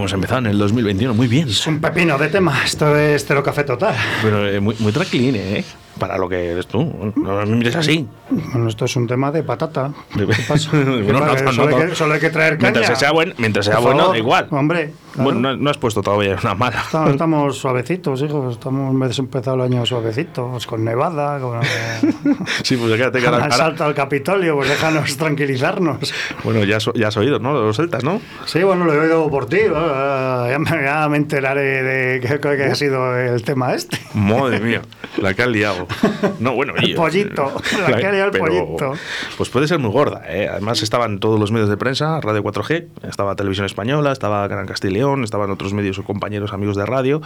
hemos 0.00 0.12
empezado 0.12 0.40
en 0.40 0.46
el 0.46 0.58
2021? 0.58 1.14
Muy 1.14 1.26
bien. 1.26 1.48
Es 1.48 1.66
un 1.66 1.80
pepino 1.80 2.16
de 2.18 2.28
tema. 2.28 2.64
Esto 2.64 2.96
es 2.96 3.24
Cero 3.26 3.42
Café 3.42 3.64
Total. 3.64 3.94
Pero 4.22 4.48
eh, 4.48 4.60
muy, 4.60 4.74
muy 4.78 4.92
tranquiline, 4.92 5.36
¿eh? 5.36 5.64
Para 5.98 6.16
lo 6.16 6.28
que 6.28 6.52
eres 6.52 6.66
tú. 6.66 7.12
No 7.16 7.46
me 7.46 7.56
mires 7.56 7.76
así. 7.76 8.08
Bueno, 8.30 8.68
esto 8.68 8.86
es 8.86 8.96
un 8.96 9.06
tema 9.06 9.30
de 9.30 9.42
patata. 9.42 9.92
¿Qué 10.16 10.26
pasa? 10.26 10.70
¿Qué 10.70 10.78
No, 10.78 11.20
no, 11.20 11.26
pasa? 11.26 11.44
no, 11.44 11.52
solo. 11.52 11.76
Hay 11.76 11.88
que, 11.88 11.94
solo 11.94 12.14
hay 12.14 12.20
que 12.20 12.30
traer 12.30 12.56
caña. 12.58 12.72
Mientras 12.72 12.98
sea, 12.98 13.12
buen, 13.12 13.34
mientras 13.36 13.66
sea 13.66 13.78
bueno, 13.78 14.08
da 14.10 14.18
igual. 14.18 14.46
Hombre, 14.50 14.92
claro. 15.12 15.24
Bueno, 15.30 15.40
no, 15.40 15.56
no 15.56 15.70
has 15.70 15.78
puesto 15.78 16.02
todavía 16.02 16.36
una 16.42 16.54
mala. 16.54 16.80
Estamos, 16.80 17.10
estamos 17.10 17.58
suavecitos, 17.58 18.22
hijos. 18.22 18.54
Estamos 18.54 18.94
hemos 18.94 19.18
empezado 19.18 19.56
el 19.56 19.62
año 19.62 19.84
suavecitos, 19.86 20.66
con 20.66 20.84
nevada, 20.84 21.38
con, 21.40 21.60
Sí, 22.62 22.76
pues 22.76 22.92
quédate 22.96 23.20
que 23.20 23.26
ahora- 23.26 23.38
el 23.38 23.42
ahora- 23.44 23.56
salto 23.56 23.84
al 23.84 23.94
Capitolio. 23.94 24.56
Pues 24.56 24.68
déjanos 24.68 25.16
tranquilizarnos. 25.16 26.12
Bueno, 26.44 26.64
ya, 26.64 26.76
has- 26.76 26.90
ya 26.94 27.08
has 27.08 27.16
oído, 27.16 27.38
¿no? 27.38 27.52
Los 27.52 27.76
celtas, 27.76 28.04
¿no? 28.04 28.20
Sí, 28.46 28.62
bueno, 28.62 28.84
lo 28.84 28.92
he 28.94 28.98
oído 29.00 29.28
por 29.30 29.46
ti. 29.46 29.58
bueno, 29.68 30.48
Ya 30.48 30.58
me, 30.58 30.70
ya 30.82 31.08
me 31.08 31.16
enteraré 31.16 31.82
de 31.82 32.20
qué, 32.20 32.64
ha 32.64 32.74
sido 32.74 33.16
el 33.18 33.42
tema 33.42 33.74
este. 33.74 33.98
Madre 34.14 34.60
mía, 34.60 34.82
la 35.18 35.34
que 35.34 35.42
has 35.42 35.48
liado. 35.48 35.86
No, 36.38 36.54
bueno, 36.54 36.72
El 36.76 36.94
pollito, 36.94 37.52
la 37.88 37.96
que 37.96 38.06
ha 38.06 38.12
liado 38.12 38.26
el 38.26 38.30
pero, 38.32 38.44
pollito. 38.46 38.92
Pues 39.36 39.48
puede 39.50 39.66
ser 39.68 39.78
muy 39.78 39.90
gorda, 39.90 40.22
¿eh? 40.26 40.48
Además 40.48 40.82
estaban 40.82 41.18
todos 41.18 41.38
los 41.38 41.50
medios 41.52 41.68
de 41.68 41.76
prensa, 41.76 42.20
Radio 42.20 42.42
4G, 42.42 42.86
estaba 43.08 43.34
Televisión 43.36 43.66
Española, 43.66 44.12
estaba 44.12 44.46
Gran 44.48 44.66
Castilla 44.66 44.99
Estaban 45.24 45.50
otros 45.50 45.72
medios 45.72 45.98
o 45.98 46.04
compañeros, 46.04 46.52
amigos 46.52 46.76
de 46.76 46.86
radio. 46.86 47.20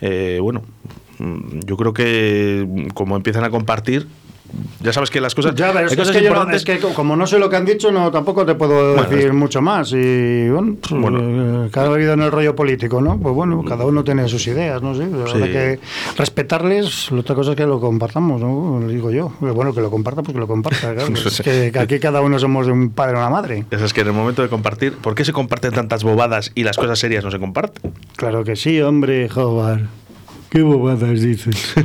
Eh, 0.00 0.38
bueno, 0.40 0.62
mm, 1.18 1.60
yo 1.66 1.76
creo 1.76 1.92
que 1.92 2.88
como 2.94 3.16
empiezan 3.16 3.44
a 3.44 3.50
compartir, 3.50 4.06
ya 4.80 4.92
sabes 4.92 5.10
que 5.10 5.20
las 5.20 5.34
cosas... 5.34 5.54
Ya, 5.54 5.72
pero 5.72 5.88
hay 5.88 5.96
cosas 5.96 6.14
es 6.14 6.16
que 6.20 6.24
yo 6.24 6.30
no- 6.30 6.36
importantes- 6.36 6.56
es 6.56 6.64
que 6.64 6.78
co- 6.78 6.94
como 6.94 7.16
no 7.16 7.26
sé 7.26 7.38
lo 7.38 7.48
que 7.50 7.56
han 7.56 7.64
dicho, 7.64 7.90
no 7.92 8.10
tampoco 8.10 8.44
te 8.46 8.54
puedo 8.54 8.94
Bueno, 8.94 9.08
decir 9.08 9.26
es- 9.28 9.32
mucho 9.34 9.60
más. 9.62 9.92
Y 9.92 10.48
bueno, 10.48 10.76
pues, 10.80 11.00
Bueno. 11.00 11.66
eh, 11.66 11.68
cada 11.70 11.94
vida 11.96 12.12
en 12.14 12.22
el 12.22 12.30
rollo 12.30 12.54
político, 12.56 13.00
¿no? 13.00 13.18
Pues 13.18 13.34
bueno, 13.34 13.64
cada 13.64 13.84
uno 13.84 14.04
tiene 14.04 14.28
sus 14.28 14.46
ideas, 14.46 14.82
no 14.82 14.94
sé. 14.94 15.06
Sí. 15.32 15.42
Hay 15.42 15.52
que 15.52 15.78
respetarles. 16.16 17.10
La 17.12 17.20
otra 17.20 17.34
cosa 17.34 17.50
es 17.52 17.56
que 17.56 17.66
lo 17.66 17.80
compartamos, 17.80 18.40
¿no? 18.40 18.78
Lo 18.80 18.88
digo 18.88 19.10
yo. 19.10 19.32
Bueno, 19.40 19.72
que 19.74 19.80
lo 19.80 19.90
comparta, 19.90 20.22
pues 20.22 20.34
que 20.34 20.40
lo 20.40 20.46
comparta. 20.46 20.92
Claro. 20.94 21.10
No 21.10 21.16
sé. 21.16 21.28
es 21.28 21.40
que, 21.42 21.72
que 21.72 21.78
aquí 21.78 21.98
cada 21.98 22.20
uno 22.20 22.38
somos 22.38 22.66
de 22.66 22.72
un 22.72 22.90
padre 22.90 23.14
o 23.16 23.18
una 23.18 23.30
madre. 23.30 23.64
Eso 23.70 23.84
es 23.84 23.92
que 23.92 24.02
en 24.02 24.08
el 24.08 24.12
momento 24.12 24.42
de 24.42 24.48
compartir, 24.48 24.94
¿por 24.94 25.14
qué 25.14 25.24
se 25.24 25.32
comparten 25.32 25.72
tantas 25.72 26.04
bobadas 26.04 26.52
y 26.54 26.64
las 26.64 26.76
cosas 26.76 26.98
serias 26.98 27.24
no 27.24 27.30
se 27.30 27.38
comparten? 27.38 27.92
Claro 28.16 28.44
que 28.44 28.56
sí, 28.56 28.80
hombre, 28.80 29.28
joder. 29.28 29.84
Qué 30.50 30.62
bobadas 30.62 31.20
dices. 31.20 31.74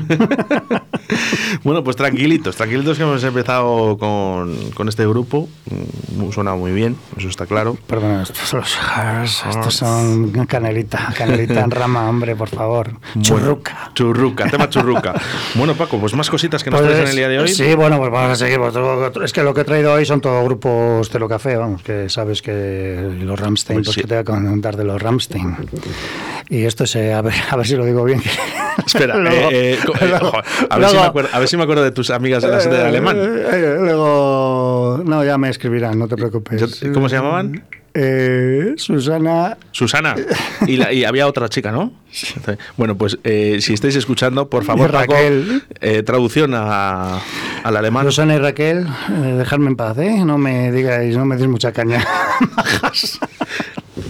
Bueno, 1.64 1.84
pues 1.84 1.98
tranquilitos, 1.98 2.56
tranquilitos 2.56 2.98
que 2.98 3.04
hemos 3.04 3.22
empezado 3.24 3.98
con, 3.98 4.56
con 4.72 4.88
este 4.88 5.06
grupo. 5.06 5.50
Mm, 5.70 6.32
Suena 6.32 6.56
muy 6.56 6.72
bien, 6.72 6.96
eso 7.18 7.28
está 7.28 7.46
claro. 7.46 7.76
Perdona, 7.88 8.24
estos 8.24 8.38
son 8.48 8.62
los 8.62 8.78
estos 9.50 9.74
son 9.76 10.32
canelita, 10.46 11.14
canelita 11.18 11.60
en 11.62 11.72
rama, 11.72 12.08
hombre, 12.10 12.36
por 12.38 12.48
favor. 12.48 12.92
Churruca. 13.20 13.74
Bueno, 13.74 13.92
churruca, 13.94 14.50
tema 14.50 14.70
churruca. 14.70 15.14
bueno, 15.56 15.74
Paco, 15.76 16.00
pues 16.00 16.14
más 16.14 16.30
cositas 16.30 16.64
que 16.64 16.72
nos 16.72 16.80
Pues, 16.80 16.92
traes 16.94 17.04
en 17.06 17.10
el 17.12 17.16
día 17.18 17.28
de 17.28 17.40
hoy. 17.40 17.50
Sí, 17.50 17.76
bueno, 17.76 17.98
pues 17.98 18.10
vamos 18.12 18.32
a 18.32 18.36
seguir. 18.38 18.60
pues, 18.60 18.74
Es 19.26 19.34
que 19.34 19.44
lo 19.44 19.54
que 19.54 19.62
he 19.62 19.66
traído 19.66 19.92
hoy 19.94 20.06
son 20.06 20.22
todos 20.22 20.44
grupos 20.46 21.10
Cero 21.12 21.28
Café, 21.28 21.58
vamos, 21.58 21.84
que 21.84 22.08
sabes 22.08 22.42
que 22.42 23.18
los 23.20 23.38
Ramstein, 23.40 23.80
Pues 23.80 23.88
pues, 23.88 23.96
sí. 23.96 24.02
que 24.02 24.08
te 24.08 24.14
voy 24.16 24.22
a 24.22 24.24
contar 24.24 24.78
de 24.78 24.86
los 24.86 25.02
Ramstein. 25.02 25.58
Y 26.50 26.64
esto 26.64 26.86
es, 26.86 26.96
a 26.96 27.22
ver, 27.22 27.34
a 27.50 27.56
ver 27.58 27.68
si 27.68 27.76
lo 27.76 27.86
digo 27.86 28.04
bien. 28.06 28.22
Espera, 28.86 29.16
eh, 29.18 29.50
eh, 29.52 29.80
eh, 30.02 30.06
luego- 30.08 30.32
a, 30.70 30.78
ver 30.78 30.90
si 30.90 30.96
me 30.96 31.02
acuerdo, 31.04 31.30
a 31.34 31.40
ver 31.40 31.48
si 31.48 31.58
me 31.58 31.64
acuerdo 31.64 31.84
de 31.84 31.92
tus 31.92 32.10
amigas 32.10 32.42
de 32.44 32.50
las 32.50 32.70
de 32.70 32.82
alemán. 32.82 33.18
Eh, 33.18 33.50
eh, 33.54 33.76
luego, 33.80 35.02
no, 35.06 35.24
ya 35.24 35.38
me 35.38 35.50
escribirán, 35.50 35.98
no 36.00 36.08
te 36.08 36.16
preocupes. 36.16 36.82
¿Cómo 36.94 37.10
se 37.10 37.16
llamaban? 37.16 37.64
Eh, 37.94 38.74
Susana. 38.78 39.58
Susana. 39.72 40.16
Y, 40.66 40.78
la- 40.78 40.94
y 40.94 41.04
había 41.04 41.28
otra 41.28 41.50
chica, 41.50 41.72
¿no? 41.74 41.92
Bueno, 42.78 42.96
pues 42.98 43.18
eh, 43.26 43.58
si 43.60 43.74
estáis 43.74 43.98
escuchando, 43.98 44.50
por 44.50 44.64
favor, 44.64 44.90
Paco, 44.92 45.12
Raquel. 45.14 45.64
eh, 45.82 46.02
traducción 46.02 46.54
a, 46.56 47.20
al 47.64 47.76
alemán. 47.78 48.06
Susana 48.06 48.36
y 48.36 48.40
Raquel, 48.40 48.88
eh, 48.88 49.34
dejadme 49.38 49.68
en 49.68 49.76
paz, 49.76 49.98
¿eh? 49.98 50.24
No 50.26 50.38
me 50.38 50.72
digáis, 50.72 51.18
no 51.18 51.26
me 51.26 51.36
deis 51.36 51.50
mucha 51.50 51.74
caña. 51.74 52.06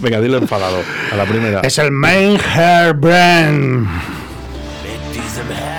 Venga, 0.00 0.20
dilo 0.20 0.38
enfadado, 0.38 0.78
a 1.12 1.16
la 1.16 1.24
primera. 1.24 1.60
es 1.60 1.78
el 1.78 1.90
Main 1.90 2.38
Hair 2.54 2.94
Brand. 2.94 3.86
to 5.42 5.48
me. 5.48 5.71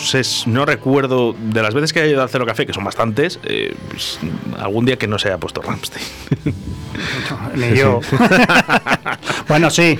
Sé, 0.00 0.22
no 0.46 0.64
recuerdo 0.66 1.34
de 1.38 1.62
las 1.62 1.74
veces 1.74 1.92
que 1.92 2.02
he 2.02 2.10
ido 2.10 2.22
al 2.22 2.28
Cero 2.28 2.46
Café, 2.46 2.66
que 2.66 2.72
son 2.72 2.84
bastantes, 2.84 3.38
eh, 3.44 3.74
pues, 3.88 4.18
algún 4.58 4.84
día 4.86 4.96
que 4.96 5.06
no 5.06 5.18
se 5.18 5.28
haya 5.28 5.38
puesto 5.38 5.62
Ramstein. 5.62 6.04
Ni 7.54 7.76
yo. 7.76 8.00
bueno, 9.48 9.70
sí. 9.70 9.98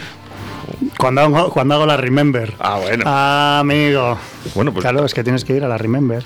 Cuando 1.00 1.22
hago, 1.22 1.50
cuando 1.50 1.74
hago 1.74 1.86
la 1.86 1.96
Remember. 1.96 2.52
Ah, 2.60 2.78
bueno. 2.80 3.04
Amigo. 3.06 4.18
Bueno, 4.54 4.72
pues- 4.72 4.82
Claro, 4.82 5.04
es 5.04 5.14
que 5.14 5.22
tienes 5.24 5.44
que 5.44 5.54
ir 5.56 5.64
a 5.64 5.68
la 5.68 5.78
Remember. 5.78 6.22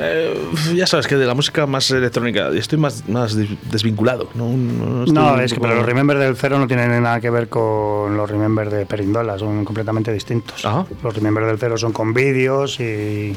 Eh, 0.00 0.34
ya 0.74 0.86
sabes 0.86 1.06
que 1.06 1.16
de 1.16 1.26
la 1.26 1.34
música 1.34 1.66
más 1.66 1.90
electrónica 1.90 2.48
estoy 2.54 2.78
más, 2.78 3.08
más 3.08 3.34
des- 3.36 3.48
desvinculado. 3.70 4.28
No, 4.34 4.48
no, 4.48 5.40
es 5.40 5.52
que 5.52 5.56
poco- 5.58 5.68
pero 5.68 5.76
los 5.80 5.86
Remember 5.86 6.18
del 6.18 6.36
cero 6.36 6.58
no 6.58 6.66
tienen 6.66 7.02
nada 7.02 7.20
que 7.20 7.30
ver 7.30 7.48
con 7.48 8.16
los 8.16 8.30
Remember 8.30 8.70
de 8.70 8.86
Perindola, 8.86 9.38
son 9.38 9.64
completamente 9.64 10.12
distintos. 10.12 10.64
Los 11.02 11.14
Remember 11.14 11.44
del 11.44 11.58
cero 11.58 11.76
son 11.78 11.92
con 11.92 12.12
vídeos 12.14 12.78
y 12.80 13.34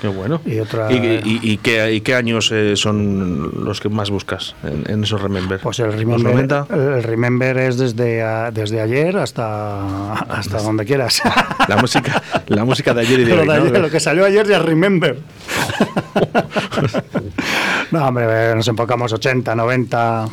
Qué 0.00 0.08
bueno. 0.08 0.40
Y 0.44 0.58
otra- 0.58 0.90
¿Y, 0.92 0.96
y- 0.96 1.40
y 1.42 1.56
qué, 1.58 1.92
y 1.92 2.00
qué 2.00 2.16
años 2.16 2.50
eh, 2.52 2.74
son 2.76 3.64
los 3.64 3.80
que 3.80 3.88
más 3.88 4.10
buscas 4.10 4.56
en, 4.64 4.84
en 4.90 5.04
esos 5.04 5.22
Remember? 5.22 5.60
pues 5.60 5.78
el 5.78 5.86
¿Los 5.86 5.94
Remember, 5.96 6.32
90? 6.32 6.66
el 6.70 7.02
Remember 7.04 7.56
es 7.58 7.78
desde, 7.78 8.22
a- 8.22 8.50
desde 8.50 8.80
ayer 8.80 9.16
hasta, 9.16 10.11
hasta 10.28 10.58
donde 10.58 10.84
quieras. 10.84 11.22
La 11.68 11.76
música, 11.76 12.22
la 12.46 12.64
música 12.64 12.94
de 12.94 13.00
ayer 13.02 13.20
y 13.20 13.24
de 13.24 13.30
Lo, 13.36 13.40
de 13.40 13.46
¿no? 13.46 13.52
ayer, 13.52 13.80
lo 13.80 13.90
que 13.90 14.00
salió 14.00 14.24
ayer 14.24 14.46
ya 14.46 14.56
es 14.56 14.62
Remember. 14.62 15.16
no, 17.90 18.06
hombre, 18.06 18.54
nos 18.54 18.66
enfocamos 18.68 19.12
80, 19.12 19.54
90, 19.54 20.28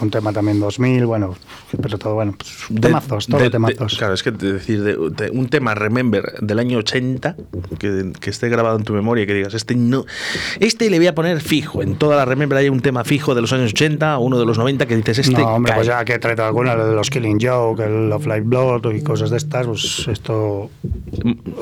un 0.00 0.10
tema 0.10 0.32
también 0.32 0.60
2000, 0.60 1.06
bueno, 1.06 1.34
pero 1.80 1.98
todo, 1.98 2.14
bueno, 2.14 2.34
pues, 2.36 2.50
De- 2.68 2.80
temazos, 2.80 3.26
todo 3.26 3.38
de- 3.38 3.44
de- 3.44 3.50
temazos. 3.50 3.96
claro, 3.96 4.14
es 4.14 4.22
que 4.22 4.30
de- 4.30 4.52
decir, 4.54 4.82
de, 4.82 4.96
de 5.10 5.30
un 5.30 5.48
tema 5.48 5.74
Remember 5.74 6.34
del 6.40 6.58
año 6.58 6.78
80 6.78 7.36
que, 7.78 8.12
que 8.20 8.30
esté 8.30 8.48
grabado 8.48 8.76
en 8.78 8.84
tu 8.84 8.92
memoria 8.92 9.24
y 9.24 9.26
que 9.26 9.34
digas, 9.34 9.54
este 9.54 9.74
no, 9.74 10.04
este 10.60 10.90
le 10.90 10.98
voy 10.98 11.06
a 11.06 11.14
poner 11.14 11.40
fijo. 11.40 11.82
En 11.82 11.96
toda 11.96 12.16
la 12.16 12.24
Remember 12.24 12.58
hay 12.58 12.68
un 12.68 12.80
tema 12.80 13.04
fijo 13.04 13.34
de 13.34 13.40
los 13.40 13.52
años 13.52 13.72
80, 13.72 14.18
uno 14.18 14.38
de 14.38 14.46
los 14.46 14.58
90 14.58 14.86
que 14.86 14.96
dices, 14.96 15.18
este. 15.20 15.40
no, 15.40 15.54
hombre, 15.54 15.70
cae. 15.70 15.78
pues 15.78 15.86
ya 15.86 16.04
que 16.04 16.14
he 16.14 16.18
traído 16.18 16.44
alguna, 16.44 16.74
lo 16.74 16.86
de 16.86 16.94
los 16.94 17.10
Killing 17.10 17.38
Joke, 17.40 17.84
el 17.84 18.10
Love 18.10 18.26
Life 18.26 18.40
Blood 18.42 18.92
y 18.94 19.02
cosas 19.02 19.30
de 19.30 19.36
estas, 19.38 19.66
pues 19.66 20.06
esto. 20.08 20.70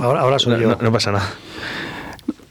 Ahora, 0.01 0.21
ahora 0.21 0.39
soy 0.39 0.55
no, 0.55 0.59
yo. 0.61 0.69
no- 0.71 0.79
no 0.81 0.93
pasa 0.93 1.13
nada. 1.13 1.29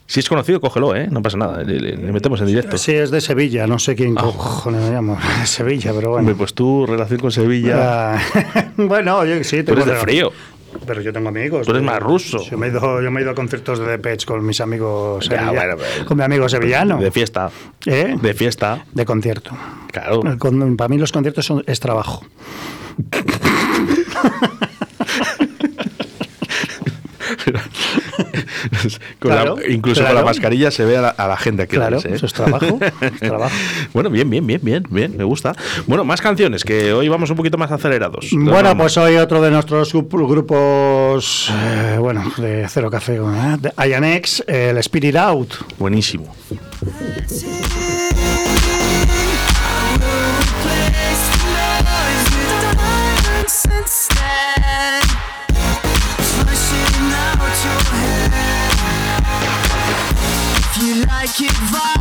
Si 0.09 0.21
es 0.21 0.29
conocido, 0.29 0.61
cógelo, 0.61 0.95
¿eh? 0.95 1.07
No 1.11 1.21
pasa 1.21 1.37
nada. 1.37 1.63
Le, 1.63 1.97
metemos 1.97 2.39
en 2.39 2.47
directo. 2.47 2.77
Sí, 2.77 2.93
es 2.93 3.11
de 3.11 3.19
Sevilla, 3.21 3.67
no 3.67 3.77
sé 3.77 3.93
quién 3.95 4.15
cojones 4.15 4.81
me 4.81 4.91
llamo. 4.91 5.17
Sevilla, 5.45 5.91
pero 5.93 6.11
bueno. 6.11 6.33
Pues 6.35 6.53
tu 6.53 6.85
relación 6.85 7.19
con 7.19 7.31
Sevilla. 7.31 8.15
Ah, 8.15 8.19
bueno, 8.77 9.17
oye, 9.17 9.43
sí, 9.43 9.63
Tú 9.63 9.73
eres 9.73 9.83
tengo- 9.83 9.95
de 9.97 10.01
frío. 10.01 10.31
Pero 10.85 11.01
yo 11.01 11.11
tengo 11.11 11.27
amigos. 11.29 11.65
Tú 11.65 11.71
eres 11.71 11.83
más 11.83 11.99
ruso. 11.99 12.39
Yo 12.49 12.57
me 12.57 12.67
he 12.67 12.69
ido, 12.69 13.01
yo 13.01 13.11
me 13.11 13.19
he 13.19 13.23
ido 13.23 13.31
a 13.31 13.35
conciertos 13.35 13.79
de 13.79 13.85
Depeche 13.85 14.25
con 14.25 14.45
mis 14.45 14.61
amigos 14.61 15.27
Ya, 15.27 15.51
bueno, 15.51 15.75
pero- 15.77 16.05
con 16.05 16.17
mi 16.17 16.23
amigo 16.23 16.47
sevillano. 16.47 16.97
De 16.99 17.11
fiesta. 17.11 17.49
¿Eh? 17.85 18.15
De 18.21 18.33
fiesta. 18.33 18.85
De 18.93 19.05
concierto. 19.05 19.51
Claro. 19.91 20.21
Con- 20.37 20.77
para 20.77 20.87
mí 20.87 20.97
los 20.97 21.11
conciertos 21.11 21.45
son, 21.45 21.63
es 21.67 21.79
trabajo. 21.79 22.25
Con 29.19 29.31
la- 29.31 29.37
Claro, 29.37 29.55
incluso 29.67 30.03
con 30.03 30.15
la 30.15 30.23
mascarilla 30.23 30.71
se 30.71 30.85
ve 30.85 30.97
a 30.97 31.01
la, 31.01 31.09
a 31.09 31.27
la 31.27 31.37
gente 31.37 31.63
aquí. 31.63 31.75
Claro, 31.75 31.97
¿eh? 31.99 32.09
eso 32.13 32.25
es 32.25 32.33
trabajo, 32.33 32.79
es 33.01 33.19
trabajo. 33.19 33.55
bueno, 33.93 34.09
bien, 34.09 34.29
bien, 34.29 34.45
bien, 34.45 34.59
bien, 34.63 34.83
bien, 34.89 35.15
me 35.17 35.23
gusta. 35.23 35.53
Bueno, 35.85 36.03
más 36.03 36.21
canciones, 36.21 36.63
que 36.63 36.93
hoy 36.93 37.07
vamos 37.09 37.29
un 37.29 37.35
poquito 37.37 37.57
más 37.57 37.71
acelerados. 37.71 38.27
Bueno, 38.31 38.69
Vamos. 38.69 38.83
pues 38.83 38.97
hoy 38.97 39.15
otro 39.17 39.41
de 39.41 39.51
nuestros 39.51 39.93
gru- 39.93 40.27
grupos, 40.27 41.51
eh, 41.53 41.97
bueno, 41.99 42.31
de 42.37 42.65
Cero 42.69 42.89
Café, 42.89 43.15
¿eh? 43.15 43.57
de 43.59 43.71
el 44.47 44.77
Spirit 44.79 45.15
Out. 45.15 45.53
Buenísimo. 45.77 46.35
Keep 61.37 61.51
vibe. 61.51 61.96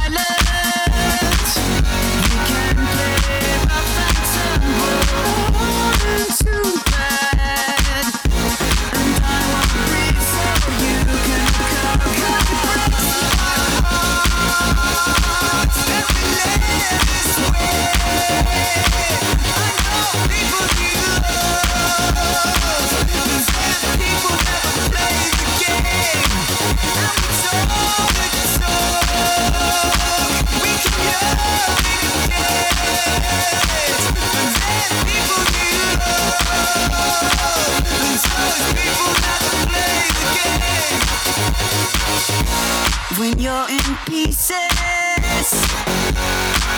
When 43.26 43.40
you're 43.40 43.68
in 43.68 43.82
pieces, 44.06 44.54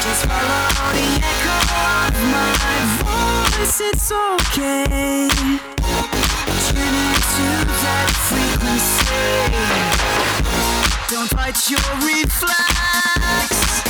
just 0.01 0.25
follow 0.25 0.65
the 0.97 1.07
echo 1.21 1.59
of 1.77 2.17
my 2.33 2.57
voice. 3.05 3.77
It's 3.83 4.09
okay. 4.11 5.29
Tune 6.65 6.95
into 7.05 7.49
that 7.85 8.09
frequency. 8.33 9.29
Don't 11.13 11.29
fight 11.37 11.61
your 11.69 11.85
reflex. 12.01 13.85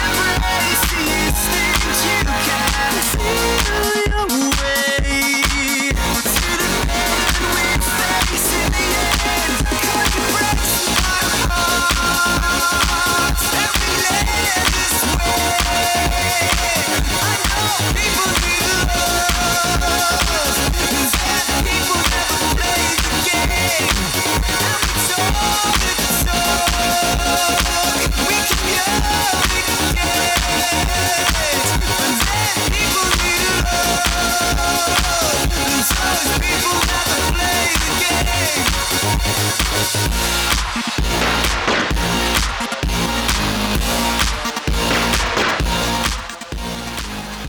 Embrace 0.00 0.84
the 0.88 1.04
instinct 1.20 2.00
you 2.08 2.24
can 2.24 2.96
feel 3.12 4.08
your 4.08 4.33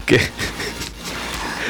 ¿Qué? 0.06 0.20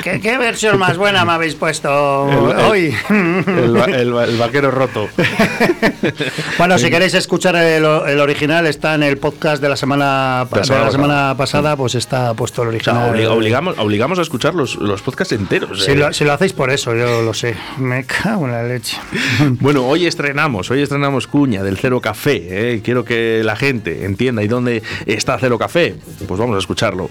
¿Qué, 0.03 0.19
qué 0.21 0.37
versión 0.37 0.77
más 0.77 0.97
buena 0.97 1.25
me 1.25 1.31
habéis 1.31 1.55
puesto 1.55 2.29
El- 2.29 2.59
hoy? 2.65 2.95
El, 3.09 3.75
va- 3.75 3.85
el 3.85 4.15
va- 4.15 4.25
el 4.25 4.37
vaquero 4.37 4.69
roto. 4.71 5.07
Bueno, 6.59 6.77
si 6.77 6.89
queréis 6.91 7.15
escuchar 7.15 7.55
el, 7.55 7.83
original, 7.85 8.67
está 8.67 8.93
en 8.93 9.01
el 9.03 9.17
podcast 9.17 9.59
de 9.61 9.69
la 9.69 9.75
semana, 9.75 10.45
De 10.45 10.55
la 10.57 10.61
de 10.61 10.63
semana 10.65 10.83
la 10.83 10.85
pasada. 10.85 10.91
semana 10.91 11.35
pasada, 11.37 11.75
pues 11.75 11.95
está 11.95 12.33
puesto 12.35 12.61
el 12.61 12.67
O 12.67 12.71
sea, 12.79 12.93
original. 12.93 13.15
obli- 13.15 13.27
obligamos, 13.27 13.75
obligamos 13.79 14.19
a 14.19 14.21
escuchar 14.21 14.53
los, 14.53 14.75
los 14.75 15.01
podcasts 15.01 15.33
enteros. 15.33 15.83
Si 15.83 15.91
eh. 15.91 15.95
lo, 15.95 16.13
si 16.13 16.23
lo 16.23 16.33
hacéis 16.33 16.53
por 16.53 16.69
eso, 16.69 16.93
yo 16.95 17.23
lo 17.23 17.33
sé. 17.33 17.55
Me 17.77 18.03
cago 18.05 18.45
en 18.45 18.51
la 18.51 18.63
leche. 18.63 18.97
Bueno, 19.59 19.85
hoy 19.87 20.05
estrenamos, 20.05 20.69
hoy 20.69 20.81
estrenamos 20.83 21.25
cuña 21.27 21.63
del 21.63 21.77
Cero 21.77 21.99
Café. 21.99 22.73
¿eh? 22.75 22.81
Quiero 22.83 23.03
que 23.03 23.41
la 23.43 23.55
gente 23.55 24.05
entienda 24.05 24.43
y 24.43 24.47
dónde 24.47 24.83
está 25.07 25.37
Cero 25.39 25.57
Café. 25.57 25.95
Pues 26.27 26.39
vamos 26.39 26.55
a 26.55 26.59
escucharlo. 26.59 27.09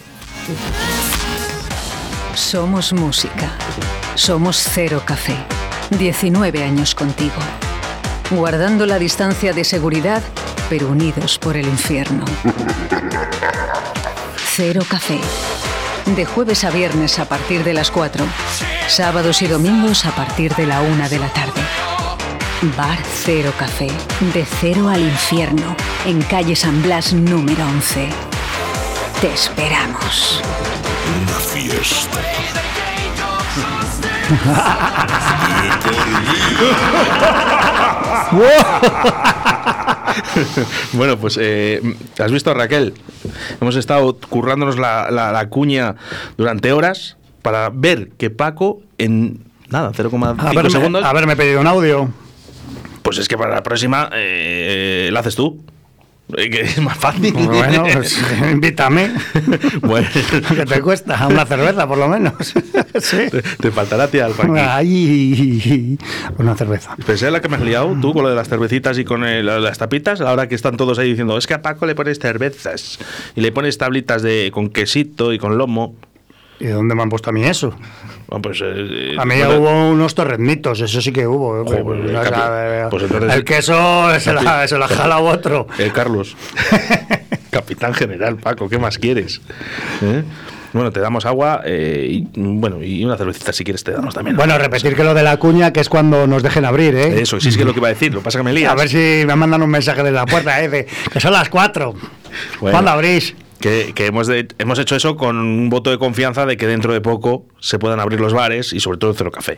Somos 2.34 2.92
música. 2.92 3.52
Somos 4.16 4.56
Cero 4.56 5.02
Café. 5.04 5.36
19 5.90 6.64
años 6.64 6.94
contigo. 6.94 7.36
Guardando 8.30 8.86
la 8.86 8.98
distancia 8.98 9.52
de 9.52 9.62
seguridad, 9.62 10.20
pero 10.68 10.88
unidos 10.88 11.38
por 11.38 11.56
el 11.56 11.66
infierno. 11.66 12.24
Cero 14.36 14.82
Café. 14.88 15.20
De 16.16 16.24
jueves 16.24 16.64
a 16.64 16.70
viernes 16.70 17.20
a 17.20 17.26
partir 17.26 17.62
de 17.62 17.72
las 17.72 17.92
4. 17.92 18.24
Sábados 18.88 19.40
y 19.42 19.46
domingos 19.46 20.04
a 20.04 20.10
partir 20.10 20.54
de 20.56 20.66
la 20.66 20.80
1 20.80 21.08
de 21.08 21.18
la 21.20 21.28
tarde. 21.28 21.60
Bar 22.76 22.98
Cero 23.24 23.52
Café, 23.58 23.88
de 24.32 24.44
cero 24.60 24.88
al 24.88 25.02
infierno, 25.02 25.76
en 26.06 26.22
calle 26.22 26.56
San 26.56 26.82
Blas 26.82 27.12
número 27.12 27.64
11. 27.64 28.08
Te 29.20 29.32
esperamos. 29.32 30.42
Una 31.04 31.38
fiesta. 31.38 32.20
Bueno, 40.92 41.18
pues 41.18 41.38
eh, 41.40 41.80
has 42.18 42.32
visto 42.32 42.52
Raquel. 42.54 42.94
Hemos 43.60 43.76
estado 43.76 44.16
currándonos 44.28 44.78
la, 44.78 45.10
la- 45.10 45.32
la 45.32 45.48
cuña 45.48 45.96
durante 46.36 46.72
horas 46.72 47.16
para 47.42 47.70
ver 47.72 48.10
que 48.16 48.30
Paco 48.30 48.80
en 48.98 49.44
nada, 49.68 49.92
0,5 49.92 50.36
Haberme, 50.38 50.70
segundos. 50.70 51.04
haberme 51.04 51.36
pedido 51.36 51.60
un 51.60 51.66
audio. 51.66 52.10
Pues 53.02 53.18
es 53.18 53.28
que 53.28 53.36
para 53.36 53.54
la 53.54 53.62
próxima 53.62 54.08
eh, 54.14 55.10
la 55.12 55.20
haces 55.20 55.34
tú. 55.36 55.64
Eh, 56.36 56.48
Que 56.50 56.62
es 56.62 56.80
más 56.80 56.96
fácil. 56.96 57.32
Bueno, 57.34 57.84
pues 57.92 58.18
invítame. 58.50 59.10
Bueno. 59.82 60.08
que 60.56 60.64
te 60.64 60.80
cuesta? 60.80 61.26
Una 61.28 61.44
cerveza, 61.44 61.86
por 61.86 61.98
lo 61.98 62.08
menos. 62.08 62.34
sí. 63.00 63.16
Te, 63.30 63.42
te 63.42 63.70
faltará 63.70 64.04
a 64.04 64.08
ti 64.08 64.18
alfa 64.20 64.44
aquí. 64.44 64.54
Ay, 64.58 65.98
una 66.38 66.54
cerveza. 66.56 66.96
Pensé 67.06 67.26
en 67.26 67.34
la 67.34 67.40
que 67.40 67.48
me 67.48 67.56
has 67.56 67.62
liado 67.62 67.94
tú 68.00 68.12
con 68.14 68.22
lo 68.22 68.30
de 68.30 68.34
las 68.36 68.48
cervecitas 68.48 68.98
y 68.98 69.04
con 69.04 69.24
el- 69.24 69.44
las 69.46 69.78
tapitas, 69.78 70.20
ahora 70.22 70.48
que 70.48 70.54
están 70.54 70.76
todos 70.76 70.98
ahí 70.98 71.10
diciendo, 71.10 71.36
es 71.36 71.46
que 71.46 71.54
a 71.54 71.62
Paco 71.62 71.84
le 71.86 71.94
pones 71.94 72.18
cervezas 72.18 72.98
y 73.36 73.40
le 73.42 73.52
pones 73.52 73.76
tablitas 73.78 74.22
de 74.22 74.50
con 74.52 74.70
quesito 74.70 75.32
y 75.32 75.38
con 75.38 75.58
lomo. 75.58 75.94
¿Y 76.60 76.66
de 76.66 76.72
dónde 76.72 76.94
me 76.94 77.02
han 77.02 77.08
puesto 77.10 77.30
a 77.30 77.32
mí 77.32 77.44
eso? 77.44 77.74
Pues, 78.42 78.60
eh, 78.64 79.14
A 79.18 79.24
mí 79.24 79.36
bueno, 79.36 79.60
hubo 79.60 79.90
unos 79.90 80.14
torreznitos, 80.14 80.80
eso 80.80 81.00
sí 81.00 81.12
que 81.12 81.26
hubo. 81.26 81.60
eh, 81.60 81.64
Joder, 81.64 81.82
pues, 81.84 82.00
el 82.00 82.16
o 82.16 82.24
sea, 82.24 82.48
eh, 82.84 82.86
pues 82.90 83.02
entonces- 83.04 83.32
el 83.34 83.44
queso 83.44 84.20
se 84.20 84.32
la, 84.32 84.66
se 84.66 84.78
la 84.78 84.88
jala 84.88 85.18
otro. 85.18 85.66
Eh, 85.78 85.90
Carlos, 85.94 86.36
capitán 87.50 87.94
general, 87.94 88.36
Paco, 88.36 88.68
¿qué 88.68 88.78
más 88.78 88.98
quieres? 88.98 89.40
¿Eh? 90.02 90.22
Bueno, 90.72 90.90
te 90.90 90.98
damos 90.98 91.24
agua 91.24 91.62
eh, 91.64 92.08
y 92.10 92.26
bueno 92.34 92.82
y 92.82 93.04
una 93.04 93.16
cervecita 93.16 93.52
si 93.52 93.62
quieres 93.62 93.84
te 93.84 93.92
damos 93.92 94.12
también. 94.12 94.36
Bueno, 94.36 94.58
repetir 94.58 94.96
que 94.96 95.04
lo 95.04 95.14
de 95.14 95.22
la 95.22 95.36
cuña, 95.36 95.72
que 95.72 95.78
es 95.78 95.88
cuando 95.88 96.26
nos 96.26 96.42
dejen 96.42 96.64
abrir, 96.64 96.96
¿eh? 96.96 97.20
Eso, 97.20 97.38
sí 97.38 97.50
es 97.50 97.56
que 97.56 97.62
es 97.62 97.66
lo 97.68 97.72
que 97.72 97.78
iba 97.78 97.86
a 97.86 97.92
decir, 97.92 98.12
lo 98.12 98.22
pasa 98.22 98.38
que 98.38 98.44
me 98.44 98.52
lías. 98.52 98.72
A 98.72 98.74
ver 98.74 98.88
si 98.88 99.22
me 99.24 99.36
mandan 99.36 99.62
un 99.62 99.70
mensaje 99.70 100.02
de 100.02 100.10
la 100.10 100.26
puerta, 100.26 100.60
¿eh? 100.64 100.68
De, 100.68 100.86
que 101.12 101.20
son 101.20 101.32
las 101.32 101.48
cuatro. 101.48 101.92
Bueno. 102.60 102.72
¿Cuándo 102.74 102.90
abrís? 102.90 103.36
Que, 103.64 103.92
que 103.94 104.04
hemos, 104.04 104.26
de- 104.26 104.46
hemos 104.58 104.78
hecho 104.78 104.94
eso 104.94 105.16
con 105.16 105.38
un 105.38 105.70
voto 105.70 105.88
de 105.88 105.96
confianza 105.96 106.44
de 106.44 106.58
que 106.58 106.66
dentro 106.66 106.92
de 106.92 107.00
poco 107.00 107.46
se 107.60 107.78
puedan 107.78 107.98
abrir 107.98 108.20
los 108.20 108.34
bares 108.34 108.74
y 108.74 108.80
sobre 108.80 108.98
todo 108.98 109.12
el 109.12 109.16
cero 109.16 109.30
café. 109.32 109.56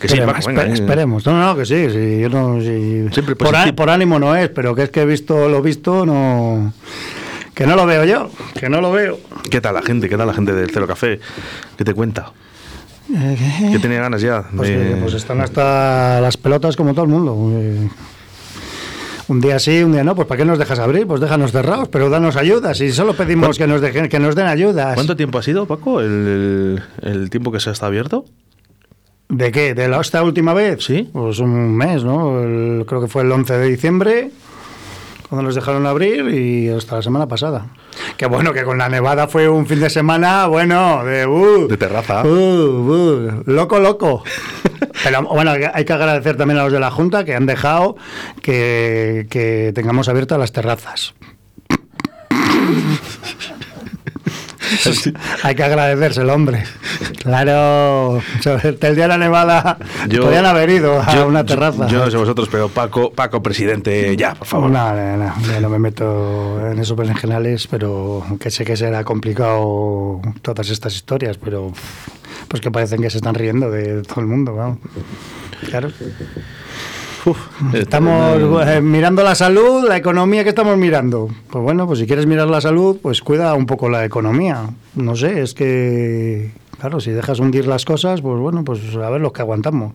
Que 0.00 0.06
sí, 0.08 0.16
Paco, 0.20 0.46
venga, 0.46 0.64
eh. 0.64 0.74
esperemos. 0.74 1.26
No, 1.26 1.36
no, 1.44 1.56
que 1.56 1.66
sí, 1.66 1.90
sí, 1.90 2.20
yo 2.20 2.28
no, 2.28 2.60
sí. 2.60 3.06
Siempre 3.12 3.34
por, 3.34 3.48
á- 3.48 3.50
positivo. 3.50 3.74
por 3.74 3.90
ánimo 3.90 4.20
no 4.20 4.36
es, 4.36 4.48
pero 4.48 4.76
que 4.76 4.84
es 4.84 4.90
que 4.90 5.00
he 5.00 5.06
visto 5.06 5.48
lo 5.48 5.60
visto, 5.60 6.06
no. 6.06 6.72
Que 7.52 7.66
no 7.66 7.74
lo 7.74 7.84
veo 7.84 8.04
yo, 8.04 8.30
que 8.54 8.68
no 8.68 8.80
lo 8.80 8.92
veo. 8.92 9.18
¿Qué 9.50 9.60
tal 9.60 9.74
la 9.74 9.82
gente? 9.82 10.08
¿Qué 10.08 10.16
tal 10.16 10.28
la 10.28 10.34
gente 10.34 10.52
del 10.52 10.70
cero 10.70 10.86
café? 10.86 11.18
¿Qué 11.76 11.82
te 11.84 11.94
cuenta? 11.94 12.30
¿Qué 13.08 13.78
tenía 13.80 14.00
ganas 14.02 14.22
ya? 14.22 14.44
Pues, 14.56 14.68
de- 14.68 14.76
que, 14.90 14.96
pues 15.02 15.14
están 15.14 15.40
hasta 15.40 16.20
las 16.20 16.36
pelotas 16.36 16.76
como 16.76 16.92
todo 16.94 17.06
el 17.06 17.10
mundo. 17.10 17.90
Un 19.28 19.40
día 19.42 19.58
sí, 19.58 19.82
un 19.82 19.92
día 19.92 20.02
no, 20.04 20.14
pues 20.14 20.26
¿para 20.26 20.38
qué 20.38 20.44
nos 20.46 20.58
dejas 20.58 20.78
abrir? 20.78 21.06
Pues 21.06 21.20
déjanos 21.20 21.52
cerrados, 21.52 21.88
pero 21.88 22.08
danos 22.08 22.36
ayudas. 22.36 22.80
Y 22.80 22.92
solo 22.92 23.12
pedimos 23.14 23.58
que 23.58 23.66
nos, 23.66 23.80
dejen, 23.82 24.08
que 24.08 24.18
nos 24.18 24.34
den 24.34 24.46
ayudas. 24.46 24.94
¿Cuánto 24.94 25.16
tiempo 25.16 25.38
ha 25.38 25.42
sido, 25.42 25.66
Paco, 25.66 26.00
el, 26.00 26.06
el- 27.02 27.08
el 27.12 27.30
tiempo 27.30 27.52
que 27.52 27.60
se 27.60 27.70
está 27.70 27.86
abierto? 27.86 28.24
¿De 29.28 29.52
qué? 29.52 29.74
¿De 29.74 29.86
la, 29.88 30.00
esta 30.00 30.22
última 30.22 30.54
vez? 30.54 30.82
Sí. 30.82 31.10
Pues 31.12 31.38
un 31.40 31.76
mes, 31.76 32.02
¿no? 32.04 32.40
El- 32.42 32.86
creo 32.86 33.02
que 33.02 33.08
fue 33.08 33.22
el 33.22 33.30
11 33.30 33.58
de 33.58 33.68
diciembre 33.68 34.30
cuando 35.28 35.44
nos 35.44 35.54
dejaron 35.54 35.86
abrir 35.86 36.28
y 36.30 36.68
hasta 36.70 36.96
la 36.96 37.02
semana 37.02 37.26
pasada. 37.28 37.66
Que 38.16 38.26
bueno, 38.26 38.52
que 38.52 38.64
con 38.64 38.78
la 38.78 38.88
nevada 38.88 39.28
fue 39.28 39.48
un 39.48 39.66
fin 39.66 39.80
de 39.80 39.90
semana, 39.90 40.46
bueno, 40.46 41.04
de... 41.04 41.26
Uh, 41.26 41.68
De 41.68 41.76
terraza. 41.76 42.24
uh, 42.24 42.28
uh, 42.28 43.42
loco, 43.46 43.78
loco. 43.78 44.22
Pero 45.04 45.22
bueno, 45.22 45.52
hay 45.72 45.84
que 45.84 45.92
agradecer 45.92 46.36
también 46.36 46.58
a 46.58 46.64
los 46.64 46.72
de 46.72 46.80
la 46.80 46.90
Junta 46.90 47.24
que 47.24 47.34
han 47.34 47.46
dejado 47.46 47.96
que, 48.42 49.26
que 49.30 49.72
tengamos 49.74 50.08
abiertas 50.08 50.38
las 50.38 50.52
terrazas. 50.52 51.14
Hay 55.42 55.54
que 55.54 55.62
agradecérselo, 55.62 56.34
hombre. 56.34 56.64
Claro, 57.22 58.20
el 58.44 58.78
día 58.94 59.04
de 59.04 59.08
la 59.08 59.18
nevada 59.18 59.78
Yo- 60.08 60.22
podían 60.24 60.46
haber 60.46 60.70
ido 60.70 61.00
a 61.00 61.14
yo- 61.14 61.26
una 61.28 61.40
yo- 61.40 61.46
terraza. 61.46 61.86
Yo, 61.88 61.98
no 62.04 62.10
sé 62.10 62.16
vosotros, 62.16 62.48
pero 62.50 62.68
Paco, 62.68 63.10
Paco, 63.12 63.42
presidente, 63.42 64.16
ya, 64.16 64.34
por 64.34 64.46
favor. 64.46 64.70
No, 64.70 64.94
no, 64.94 65.16
no, 65.16 65.34
yo 65.52 65.60
no 65.60 65.68
me 65.68 65.78
meto 65.78 66.70
en 66.70 66.78
esos 66.78 66.96
berenjenales, 66.96 67.66
pero 67.66 68.24
que 68.40 68.50
sé 68.50 68.64
que 68.64 68.76
será 68.76 69.04
complicado 69.04 70.20
todas 70.42 70.70
estas 70.70 70.94
historias, 70.94 71.38
pero 71.38 71.72
pues 72.48 72.60
que 72.60 72.70
parecen 72.70 73.02
que 73.02 73.10
se 73.10 73.18
están 73.18 73.34
riendo 73.34 73.70
de 73.70 74.02
todo 74.02 74.20
el 74.20 74.26
mundo, 74.26 74.54
vamos. 74.54 74.78
Claro. 75.68 75.90
Estamos 77.74 78.66
eh, 78.66 78.80
mirando 78.80 79.22
la 79.22 79.34
salud, 79.34 79.86
la 79.88 79.96
economía 79.96 80.42
que 80.44 80.50
estamos 80.50 80.76
mirando. 80.76 81.28
Pues 81.50 81.62
bueno, 81.62 81.86
pues 81.86 81.98
si 81.98 82.06
quieres 82.06 82.26
mirar 82.26 82.48
la 82.48 82.60
salud, 82.60 82.98
pues 83.02 83.20
cuida 83.22 83.54
un 83.54 83.66
poco 83.66 83.88
la 83.88 84.04
economía. 84.04 84.70
No 84.94 85.16
sé, 85.16 85.42
es 85.42 85.54
que, 85.54 86.52
claro, 86.80 87.00
si 87.00 87.10
dejas 87.10 87.38
hundir 87.40 87.66
las 87.66 87.84
cosas, 87.84 88.20
pues 88.20 88.38
bueno, 88.38 88.64
pues 88.64 88.80
a 88.96 89.10
ver 89.10 89.20
los 89.20 89.32
que 89.32 89.42
aguantamos. 89.42 89.92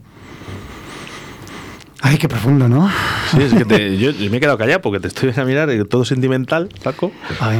Ay, 2.05 2.17
qué 2.17 2.27
profundo, 2.27 2.67
¿no? 2.67 2.89
Sí, 3.31 3.41
es 3.41 3.53
que 3.53 3.63
te- 3.63 3.97
yo 3.97 4.11
me 4.29 4.35
he 4.37 4.39
quedado 4.41 4.57
callado 4.57 4.81
porque 4.81 4.99
te 4.99 5.07
estoy 5.07 5.31
a 5.37 5.45
mirar 5.45 5.69
eh, 5.69 5.85
todo 5.85 6.03
sentimental, 6.03 6.67
Paco. 6.83 7.11
Ay, 7.39 7.57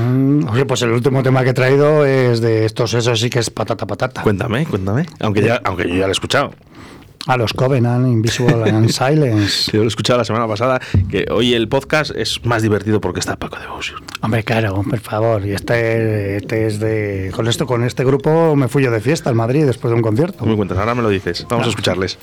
oye, 0.51 0.65
pues 0.65 0.81
el 0.81 0.91
último 0.91 1.23
tema 1.23 1.43
que 1.45 1.51
he 1.51 1.53
traído 1.53 2.05
es 2.05 2.41
de 2.41 2.65
estos, 2.65 2.93
eso 2.93 3.15
sí 3.15 3.29
que 3.29 3.39
es 3.39 3.49
patata 3.49 3.87
patata. 3.87 4.21
Cuéntame, 4.21 4.65
cuéntame. 4.65 5.05
Aunque, 5.21 5.41
ya, 5.43 5.61
aunque 5.63 5.87
yo 5.87 5.95
ya 5.95 6.01
lo 6.01 6.07
he 6.09 6.11
escuchado. 6.11 6.51
A 7.25 7.37
los 7.37 7.53
Covenant, 7.53 8.05
Invisible 8.07 8.69
and 8.69 8.89
Silence. 8.91 9.71
Yo 9.71 9.79
lo 9.79 9.85
he 9.85 9.87
escuchado 9.87 10.17
la 10.19 10.25
semana 10.25 10.47
pasada, 10.47 10.81
que 11.09 11.25
hoy 11.31 11.53
el 11.53 11.69
podcast 11.69 12.11
es 12.15 12.43
más 12.45 12.61
divertido 12.61 12.99
porque 12.99 13.21
está 13.21 13.37
Paco 13.37 13.57
Devotion. 13.59 14.01
Hombre, 14.21 14.43
claro, 14.43 14.83
por 14.89 14.99
favor. 14.99 15.45
Y 15.45 15.51
este, 15.53 16.37
este 16.37 16.67
es 16.67 16.79
de. 16.79 17.31
Con 17.33 17.47
esto, 17.47 17.65
con 17.65 17.83
este 17.83 18.03
grupo 18.03 18.55
me 18.55 18.67
fui 18.67 18.83
yo 18.83 18.91
de 18.91 18.99
fiesta 18.99 19.29
al 19.29 19.35
Madrid 19.35 19.65
después 19.65 19.89
de 19.91 19.95
un 19.95 20.01
concierto. 20.01 20.39
¿Cómo 20.39 20.51
me 20.51 20.57
cuentas? 20.57 20.77
Ahora 20.77 20.95
me 20.95 21.01
lo 21.01 21.09
dices. 21.09 21.45
Vamos 21.49 21.67
a 21.67 21.69
escucharles. 21.69 22.17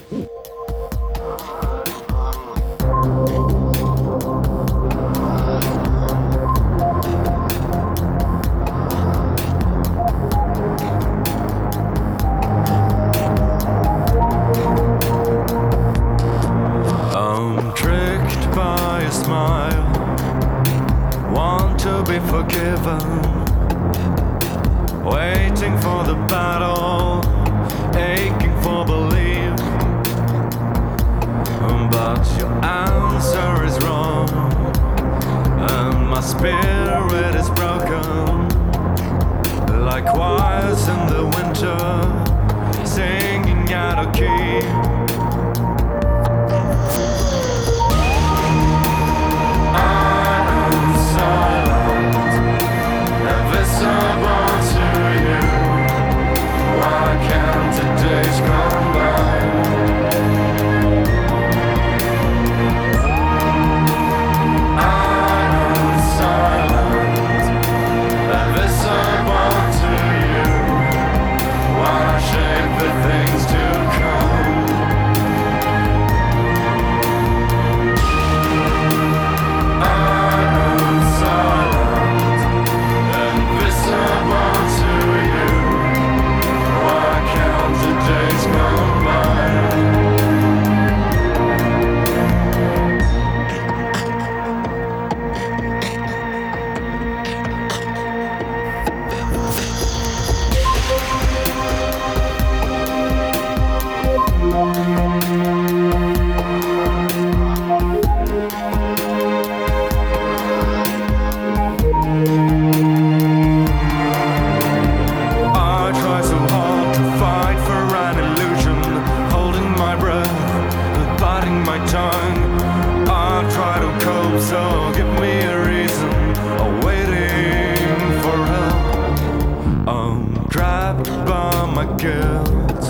Guilt. 132.01 132.83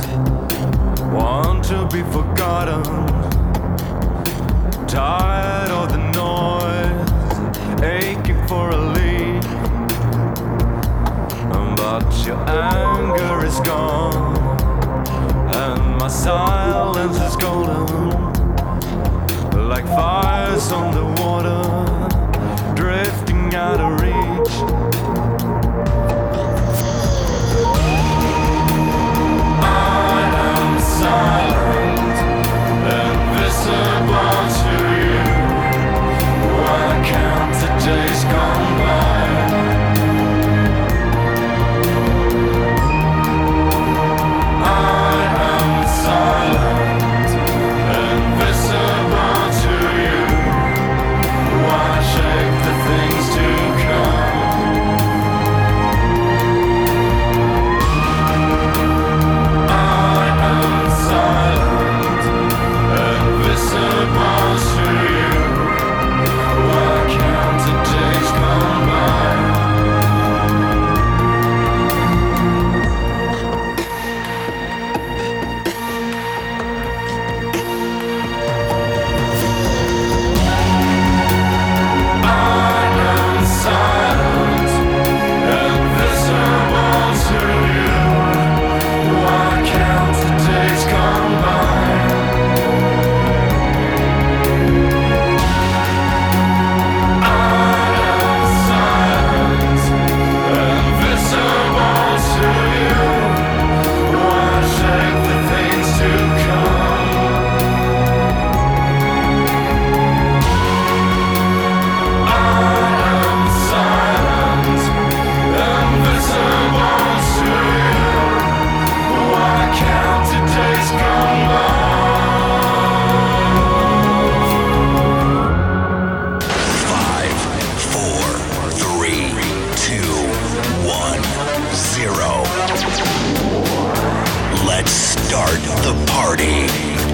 Want 1.12 1.64
to 1.64 1.88
be 1.90 2.02
forgotten. 2.12 2.84
Tired 4.86 5.70
of 5.70 5.90
the 5.90 5.98
noise, 6.14 7.82
aching 7.82 8.46
for 8.46 8.70
a 8.70 8.76
lead. 8.76 9.42
But 11.76 12.24
your 12.24 12.38
anger 12.48 13.44
is 13.44 13.58
gone, 13.60 14.36
and 15.56 15.96
my 15.98 16.08
silence 16.08 17.18
is 17.18 17.34
golden. 17.34 18.10
Like 19.68 19.86
fires 19.86 20.70
on 20.70 20.94
the 20.94 21.06
water, 21.20 21.62
drifting 22.76 23.54
out 23.56 23.80
of 23.80 24.00
reach. 24.00 24.99
sun. 31.00 31.69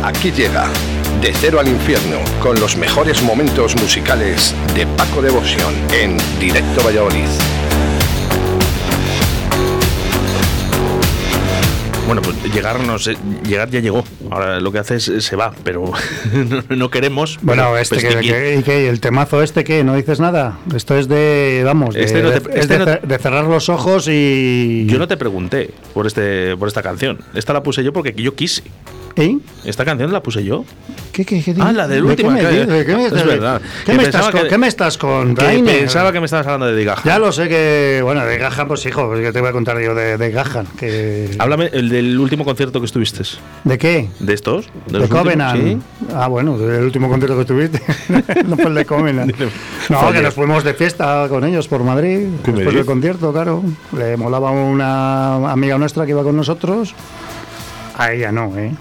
Aquí 0.03 0.31
llega 0.31 0.69
De 1.21 1.33
Cero 1.33 1.61
al 1.61 1.69
Infierno 1.69 2.19
con 2.41 2.61
los 2.61 2.77
mejores 2.77 3.23
momentos 3.23 3.75
musicales 3.77 4.55
de 4.75 4.87
Paco 4.87 5.23
Devoción 5.23 5.75
en 5.93 6.17
Directo 6.39 6.83
Valladolid. 6.85 7.29
Bueno, 12.07 12.23
pues 12.23 12.37
llegar, 12.55 12.79
no 12.81 12.99
sé, 13.01 13.16
llegar 13.49 13.69
ya 13.69 13.81
llegó. 13.81 14.05
Ahora 14.31 14.61
lo 14.61 14.71
que 14.71 14.79
hace 14.79 14.95
es 14.97 15.05
se 15.19 15.35
va, 15.37 15.53
pero 15.64 15.90
no, 16.33 16.62
no 16.77 16.90
queremos. 16.90 17.38
Bueno, 17.42 17.64
Pero, 17.64 17.79
este 17.79 17.97
pues, 17.97 18.14
que, 18.14 18.21
¿qué- 18.21 18.62
que- 18.64 18.88
el 18.88 19.01
temazo 19.01 19.42
este 19.42 19.64
que 19.64 19.83
no 19.83 19.95
dices 19.97 20.21
nada. 20.21 20.57
Esto 20.75 20.97
es 20.97 21.09
de, 21.09 21.62
vamos, 21.64 21.95
de, 21.95 22.05
Este 22.05 22.23
no 22.23 22.31
te- 22.31 22.37
es 22.37 22.57
este 22.61 22.75
de 22.75 22.79
no- 22.79 22.85
ce- 22.85 23.01
de 23.07 23.19
cerrar 23.19 23.45
los 23.47 23.69
ojos 23.69 24.07
y. 24.09 24.87
Yo 24.88 24.99
no 24.99 25.09
te 25.09 25.16
pregunté 25.16 25.71
por 25.95 26.07
este 26.07 26.57
por 26.57 26.69
esta 26.69 26.83
canción. 26.83 27.19
Esta 27.35 27.53
la 27.53 27.62
puse 27.64 27.83
yo 27.83 27.92
porque 27.92 28.12
yo 28.16 28.37
quise. 28.37 28.62
¿Eh? 29.18 29.38
Esta 29.64 29.85
canción 29.87 30.12
la 30.12 30.22
puse 30.22 30.44
yo. 30.44 30.64
¿Qué, 31.11 31.24
qué, 31.24 31.42
qué 31.42 31.55
Ah, 31.59 31.72
la 31.72 31.88
del 31.88 32.02
¿De 32.02 32.11
último. 32.11 32.29
qué 32.29 32.35
me, 32.35 32.40
que- 32.42 32.50
dices? 32.50 32.68
¿De 32.68 32.85
qué 32.85 32.94
me 32.96 33.07
es 33.07 33.12
estás- 33.12 33.26
verdad. 33.26 33.62
¿Qué 33.87 33.92
Que 33.92 33.96
me, 33.96 34.02
estás 34.05 34.14
pensaba 34.20 34.33
con, 34.33 34.42
que- 34.42 34.48
¿Qué 34.48 34.59
me 34.59 34.66
estás 34.68 34.98
con, 34.98 35.35
que? 35.35 35.62
Pensaba 35.64 36.12
que 36.12 36.20
me 36.20 36.26
estabas 36.26 36.46
hablando 36.46 36.66
de 36.66 36.76
Digaja. 36.76 37.02
Ya 37.02 37.18
lo 37.18 37.33
sé 37.33 37.48
que, 37.48 38.00
bueno, 38.05 38.26
de 38.26 38.37
Gahan, 38.37 38.68
pues 38.68 38.85
hijo, 38.85 39.07
pues 39.09 39.22
que 39.22 39.33
te 39.33 39.40
voy 39.40 39.48
a 39.48 39.52
contar 39.52 39.81
yo 39.81 39.94
de, 39.94 40.18
de 40.18 40.31
Gahan. 40.31 40.66
Que, 40.79 41.31
Háblame 41.38 41.70
el 41.72 41.88
del 41.88 42.18
último 42.20 42.44
concierto 42.44 42.79
que 42.81 42.85
estuviste. 42.85 43.22
¿De 43.64 43.79
qué? 43.79 44.11
¿De 44.20 44.35
estos? 44.35 44.66
De, 44.87 44.98
últimos? 44.98 45.22
Covenant. 45.22 45.62
Sí. 45.62 45.79
Ah, 46.14 46.29
bueno, 46.29 46.59
del 46.59 46.85
último 46.85 47.09
concierto 47.09 47.38
que 47.38 47.44
tuviste. 47.46 47.81
no 48.46 48.57
fue 48.57 48.66
el 48.66 48.74
de 48.74 48.85
Covenant. 48.85 49.33
no, 49.88 50.00
el 50.09 50.12
que 50.12 50.18
de- 50.18 50.24
nos 50.24 50.35
fuimos 50.35 50.62
de 50.62 50.74
fiesta 50.74 51.26
con 51.31 51.42
ellos 51.44 51.66
por 51.68 51.83
Madrid. 51.83 52.26
¿Qué 52.44 52.50
me 52.52 52.59
Después 52.59 52.76
del 52.76 52.85
concierto, 52.85 53.33
claro. 53.33 53.62
Le 53.96 54.18
molaba 54.18 54.50
una 54.50 55.50
amiga 55.50 55.79
nuestra 55.79 56.05
que 56.05 56.11
iba 56.11 56.22
con 56.22 56.37
nosotros. 56.37 56.94
A 57.96 58.12
ella 58.12 58.31
no, 58.31 58.52
¿eh? 58.59 58.72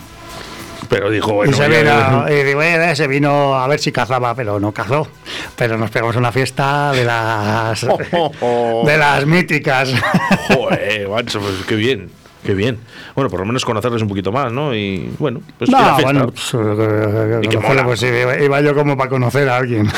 Pero 0.89 1.09
dijo, 1.09 1.33
bueno. 1.33 1.51
y 1.51 1.55
se, 1.55 1.69
ya- 1.69 2.09
vino, 2.09 2.25
y 2.29 2.43
digo, 2.43 2.61
eh, 2.61 2.95
se 2.95 3.07
vino 3.07 3.55
a 3.55 3.67
ver 3.67 3.79
si 3.79 3.91
cazaba, 3.91 4.33
pero 4.35 4.59
no 4.59 4.71
cazó. 4.71 5.07
Pero 5.55 5.77
nos 5.77 5.89
pegamos 5.89 6.15
una 6.15 6.31
fiesta 6.31 6.91
de 6.91 7.03
las 7.05 7.81
de 8.85 8.97
las 8.97 9.25
míticas. 9.25 9.91
Joder, 10.49 11.07
macho, 11.09 11.39
pues 11.39 11.53
qué 11.67 11.75
bien. 11.75 12.09
Qué 12.45 12.53
bien. 12.53 12.77
Bueno, 13.15 13.27
por 13.31 13.39
lo 13.39 13.45
menos 13.47 13.65
conocerles 13.65 14.03
un 14.03 14.07
poquito 14.07 14.31
más, 14.31 14.51
¿no? 14.51 14.75
Y 14.75 15.11
bueno, 15.17 15.41
pues 15.57 15.67
no, 15.71 15.77
fiesta. 15.79 16.03
bueno, 16.03 16.27
pues, 16.27 16.53
eh, 16.53 17.39
Y 17.41 17.47
que 17.47 17.57
mola. 17.57 17.83
pues 17.83 18.03
iba, 18.03 18.37
iba 18.37 18.61
yo 18.61 18.75
como 18.75 18.95
para 18.95 19.09
conocer 19.09 19.49
a 19.49 19.57
alguien. 19.57 19.89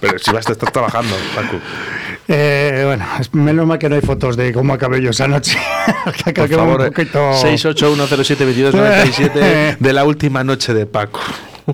Pero 0.00 0.18
si 0.18 0.30
vas 0.32 0.48
a 0.48 0.52
estar 0.52 0.70
trabajando, 0.70 1.14
Paco. 1.36 1.58
Eh, 2.28 2.82
bueno, 2.86 3.04
es 3.20 3.34
menos 3.34 3.66
mal 3.66 3.78
que 3.78 3.88
no 3.88 3.94
hay 3.96 4.00
fotos 4.00 4.36
de 4.36 4.52
cómo 4.52 4.72
acabé 4.74 5.00
yo 5.02 5.10
esa 5.10 5.26
noche. 5.28 5.58
Que 6.24 6.32
Por 6.32 6.48
quedó 6.48 6.62
un 6.64 6.70
favor, 6.70 6.86
poquito- 6.92 7.32
681072297 7.42 9.76
de 9.78 9.92
la 9.92 10.04
última 10.04 10.42
noche 10.44 10.72
de 10.74 10.86
Paco. 10.86 11.20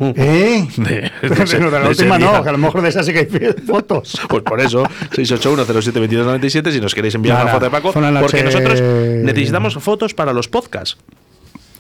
¿Eh? 0.01 0.67
De, 0.77 1.11
Pero 1.23 1.45
ese- 1.45 1.59
de 1.59 1.71
la 1.71 1.81
de 1.81 1.89
última 1.89 2.19
no, 2.19 2.43
que 2.43 2.49
a 2.49 2.53
lo 2.53 2.59
mejor 2.59 2.83
de 2.83 2.89
esa 2.91 3.03
sí 3.03 3.13
que 3.13 3.19
hay 3.21 3.27
fotos. 3.67 4.21
Pues 4.29 4.43
por 4.43 4.61
eso, 4.61 4.85
681072297 5.13 6.73
si 6.73 6.81
nos 6.81 6.95
queréis 6.95 7.15
enviar 7.15 7.37
Nada, 7.39 7.45
una 7.47 7.53
foto 7.55 7.65
de 7.65 7.71
Paco, 7.71 7.93
porque 7.93 8.11
noche- 8.11 8.45
nosotros 8.45 8.81
necesitamos 8.81 9.75
fotos 9.75 10.15
para 10.15 10.33
los 10.33 10.49
podcasts. 10.49 10.97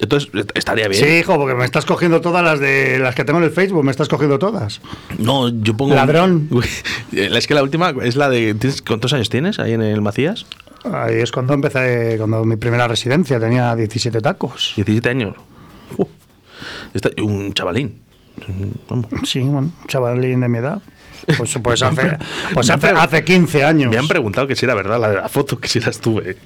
Entonces, 0.00 0.30
estaría 0.54 0.86
bien. 0.88 1.02
Sí, 1.02 1.10
hijo, 1.18 1.36
porque 1.36 1.54
me 1.54 1.64
estás 1.64 1.84
cogiendo 1.84 2.20
todas 2.20 2.44
las 2.44 2.60
de 2.60 2.98
las 3.00 3.14
que 3.14 3.24
tengo 3.24 3.38
en 3.40 3.44
el 3.46 3.50
Facebook, 3.50 3.82
me 3.84 3.90
estás 3.90 4.08
cogiendo 4.08 4.38
todas. 4.38 4.80
No, 5.18 5.48
yo 5.48 5.76
pongo. 5.76 5.94
Ladrón. 5.94 6.48
Es 7.12 7.46
que 7.46 7.54
la 7.54 7.62
última 7.62 7.92
es 8.02 8.14
la 8.16 8.28
de. 8.28 8.54
¿tienes- 8.54 8.82
¿Cuántos 8.82 9.12
años 9.12 9.28
tienes 9.28 9.58
ahí 9.58 9.72
en 9.72 9.82
el 9.82 10.00
Macías? 10.00 10.46
Ahí 10.84 11.16
es 11.16 11.32
cuando 11.32 11.54
empecé, 11.54 12.14
cuando 12.18 12.44
mi 12.44 12.54
primera 12.56 12.86
residencia 12.86 13.40
tenía 13.40 13.74
17 13.74 14.20
tacos. 14.20 14.72
17 14.76 15.08
años. 15.08 15.34
Uh, 15.96 16.06
está- 16.94 17.10
un 17.22 17.52
chavalín. 17.54 18.00
Vamos. 18.88 19.06
Sí, 19.24 19.40
bueno, 19.40 19.72
un 19.80 19.86
chavalín 19.88 20.40
de 20.40 20.48
mi 20.48 20.58
edad. 20.58 20.80
Pues, 21.36 21.58
pues, 21.62 21.82
hace, 21.82 22.16
pues 22.54 22.70
hace, 22.70 22.86
hace 22.88 23.24
15 23.24 23.64
años. 23.64 23.90
Me 23.90 23.98
han 23.98 24.06
preguntado 24.08 24.46
que 24.46 24.54
si 24.54 24.64
era 24.64 24.74
verdad 24.74 25.00
la 25.00 25.08
de 25.10 25.16
la 25.16 25.28
foto, 25.28 25.58
que 25.58 25.66
si 25.68 25.80
la 25.80 25.90
estuve. 25.90 26.36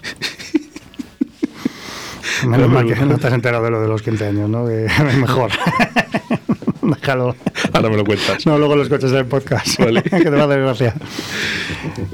Menos 2.47 2.69
mal 2.69 2.87
que 2.87 2.97
no 2.97 3.19
te 3.19 3.27
has 3.27 3.33
enterado 3.33 3.65
de 3.65 3.71
lo 3.71 3.81
de 3.81 3.89
los 3.89 4.03
15 4.03 4.27
años, 4.27 4.49
¿no? 4.49 4.67
Que 4.67 4.89
mejor. 5.19 5.51
Déjalo. 6.83 7.37
Ahora 7.73 7.89
me 7.89 7.97
lo 7.97 8.05
cuentas. 8.05 8.45
No, 8.45 8.59
luego 8.59 8.77
los 8.77 8.89
coches 8.89 9.11
del 9.13 9.27
podcast. 9.27 9.79
Vale. 9.79 10.03
que 10.03 10.11
te 10.11 10.31
va 10.31 10.43
a 10.43 10.45
hacer 10.45 10.61
gracia. 10.61 10.95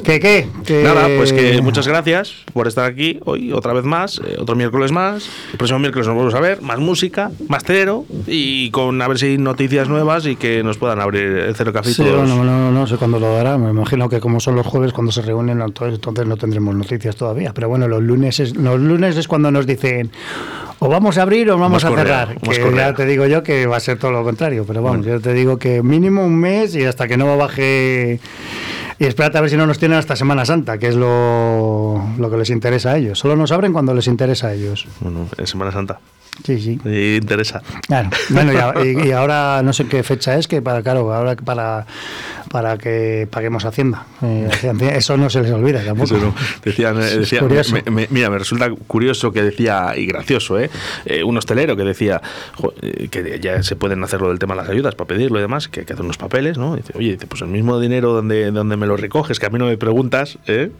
¿Qué 0.04 0.20
qué? 0.20 0.48
Que- 0.64 0.82
Nada, 0.82 1.08
pues 1.16 1.32
que 1.32 1.60
muchas 1.62 1.86
gracias 1.86 2.34
por 2.52 2.66
estar 2.68 2.84
aquí 2.84 3.18
hoy, 3.24 3.52
otra 3.52 3.72
vez 3.72 3.84
más, 3.84 4.20
eh, 4.26 4.36
otro 4.38 4.54
miércoles 4.56 4.92
más. 4.92 5.28
El 5.52 5.58
próximo 5.58 5.78
miércoles 5.78 6.06
nos 6.06 6.14
volvemos 6.16 6.34
a 6.34 6.40
ver, 6.40 6.62
más 6.62 6.78
música, 6.78 7.30
más 7.48 7.62
cero 7.66 8.04
y 8.26 8.70
con 8.70 9.00
a 9.02 9.08
ver 9.08 9.18
si 9.18 9.26
hay 9.26 9.38
noticias 9.38 9.88
nuevas 9.88 10.26
y 10.26 10.36
que 10.36 10.62
nos 10.62 10.78
puedan 10.78 11.00
abrir 11.00 11.22
el 11.24 11.54
cero 11.54 11.72
café. 11.72 11.92
Sí, 11.92 12.02
bueno, 12.02 12.44
no, 12.44 12.70
no 12.70 12.86
sé 12.86 12.96
cuándo 12.96 13.18
lo 13.20 13.32
dará. 13.34 13.58
Me 13.58 13.70
imagino 13.70 14.08
que 14.08 14.20
como 14.20 14.40
son 14.40 14.56
los 14.56 14.66
jueves 14.66 14.92
cuando 14.92 15.12
se 15.12 15.22
reúnen, 15.22 15.60
entonces, 15.60 16.00
no 16.26 16.36
tendremos 16.36 16.74
noticias 16.74 17.16
todavía. 17.16 17.52
Pero 17.54 17.68
bueno, 17.68 17.88
los 17.88 18.02
lunes 18.02 18.40
es, 18.40 18.56
los 18.56 18.80
lunes 18.80 19.16
es 19.16 19.28
cuando 19.28 19.50
nos 19.50 19.66
dicen 19.66 20.10
o 20.80 20.88
vamos 20.88 21.18
a 21.18 21.22
abrir 21.22 21.50
o 21.50 21.58
vamos 21.58 21.82
Más 21.82 21.92
a 21.92 21.96
cerrar. 21.96 22.28
más 22.46 22.58
Que 22.58 22.72
ya 22.76 22.94
te 22.94 23.04
digo 23.04 23.26
yo 23.26 23.42
que 23.42 23.66
va 23.66 23.76
a 23.76 23.80
ser 23.80 23.98
todo 23.98 24.12
lo 24.12 24.22
contrario. 24.24 24.64
Pero 24.66 24.82
vamos, 24.82 25.04
yo 25.04 25.20
te 25.20 25.32
digo 25.32 25.58
que 25.58 25.82
mínimo 25.82 26.24
un 26.24 26.36
mes 26.36 26.74
y 26.74 26.84
hasta 26.84 27.08
que 27.08 27.16
no 27.16 27.36
baje. 27.36 28.20
Y 28.98 29.04
espérate 29.04 29.38
a 29.38 29.40
ver 29.40 29.50
si 29.50 29.56
no 29.56 29.66
nos 29.66 29.78
tienen 29.78 29.96
hasta 29.98 30.16
Semana 30.16 30.44
Santa, 30.44 30.78
que 30.78 30.88
es 30.88 30.96
lo, 30.96 32.02
lo 32.18 32.30
que 32.30 32.36
les 32.36 32.50
interesa 32.50 32.90
a 32.92 32.96
ellos. 32.98 33.18
Solo 33.18 33.36
nos 33.36 33.52
abren 33.52 33.72
cuando 33.72 33.94
les 33.94 34.08
interesa 34.08 34.48
a 34.48 34.54
ellos. 34.54 34.88
Bueno, 35.00 35.28
en 35.36 35.46
Semana 35.46 35.70
Santa. 35.70 36.00
Sí, 36.44 36.60
sí. 36.60 36.78
Y 36.84 37.16
interesa. 37.16 37.62
Claro. 37.86 38.10
Bueno, 38.30 38.52
y, 38.84 39.08
y- 39.08 39.12
ahora 39.12 39.60
no 39.62 39.72
sé 39.72 39.86
qué 39.86 40.02
fecha 40.02 40.36
es, 40.36 40.46
que 40.48 40.62
para, 40.62 40.82
claro, 40.82 41.12
ahora 41.12 41.34
que 41.36 41.42
para, 41.42 41.86
para 42.50 42.78
que 42.78 43.26
paguemos 43.30 43.64
Hacienda. 43.64 44.06
Eh, 44.22 44.48
eso 44.94 45.16
no 45.16 45.28
se 45.30 45.42
les 45.42 45.50
olvida 45.52 45.84
tampoco. 45.84 46.16
No. 46.16 46.34
Decían, 46.64 46.96
eh, 47.02 47.18
decía- 47.18 47.42
me- 47.42 47.90
me- 47.90 48.06
mira, 48.10 48.30
me 48.30 48.38
resulta 48.38 48.70
curioso 48.86 49.32
que 49.32 49.42
decía, 49.42 49.92
y 49.96 50.06
gracioso, 50.06 50.58
¿eh? 50.58 50.70
Eh, 51.04 51.24
un 51.24 51.36
hostelero 51.36 51.76
que 51.76 51.82
decía 51.84 52.22
jo, 52.54 52.72
eh, 52.82 53.08
que 53.08 53.38
ya 53.40 53.62
se 53.62 53.76
pueden 53.76 54.02
hacer 54.04 54.20
lo 54.20 54.28
del 54.28 54.38
tema 54.38 54.54
de 54.54 54.62
las 54.62 54.70
ayudas 54.70 54.94
para 54.94 55.08
pedirlo 55.08 55.38
y 55.38 55.42
demás, 55.42 55.68
que 55.68 55.80
hay 55.80 55.86
que 55.86 55.92
hacer 55.92 56.04
unos 56.04 56.18
papeles, 56.18 56.56
¿no? 56.56 56.76
Dice, 56.76 56.92
oye, 56.96 57.12
dice, 57.12 57.26
pues 57.26 57.42
el 57.42 57.48
mismo 57.48 57.80
dinero 57.80 58.12
donde, 58.12 58.50
donde 58.52 58.76
me 58.76 58.86
lo 58.86 58.96
recoges, 58.96 59.38
que 59.40 59.46
a 59.46 59.50
mí 59.50 59.58
no 59.58 59.66
me 59.66 59.76
preguntas, 59.76 60.38
¿eh? 60.46 60.70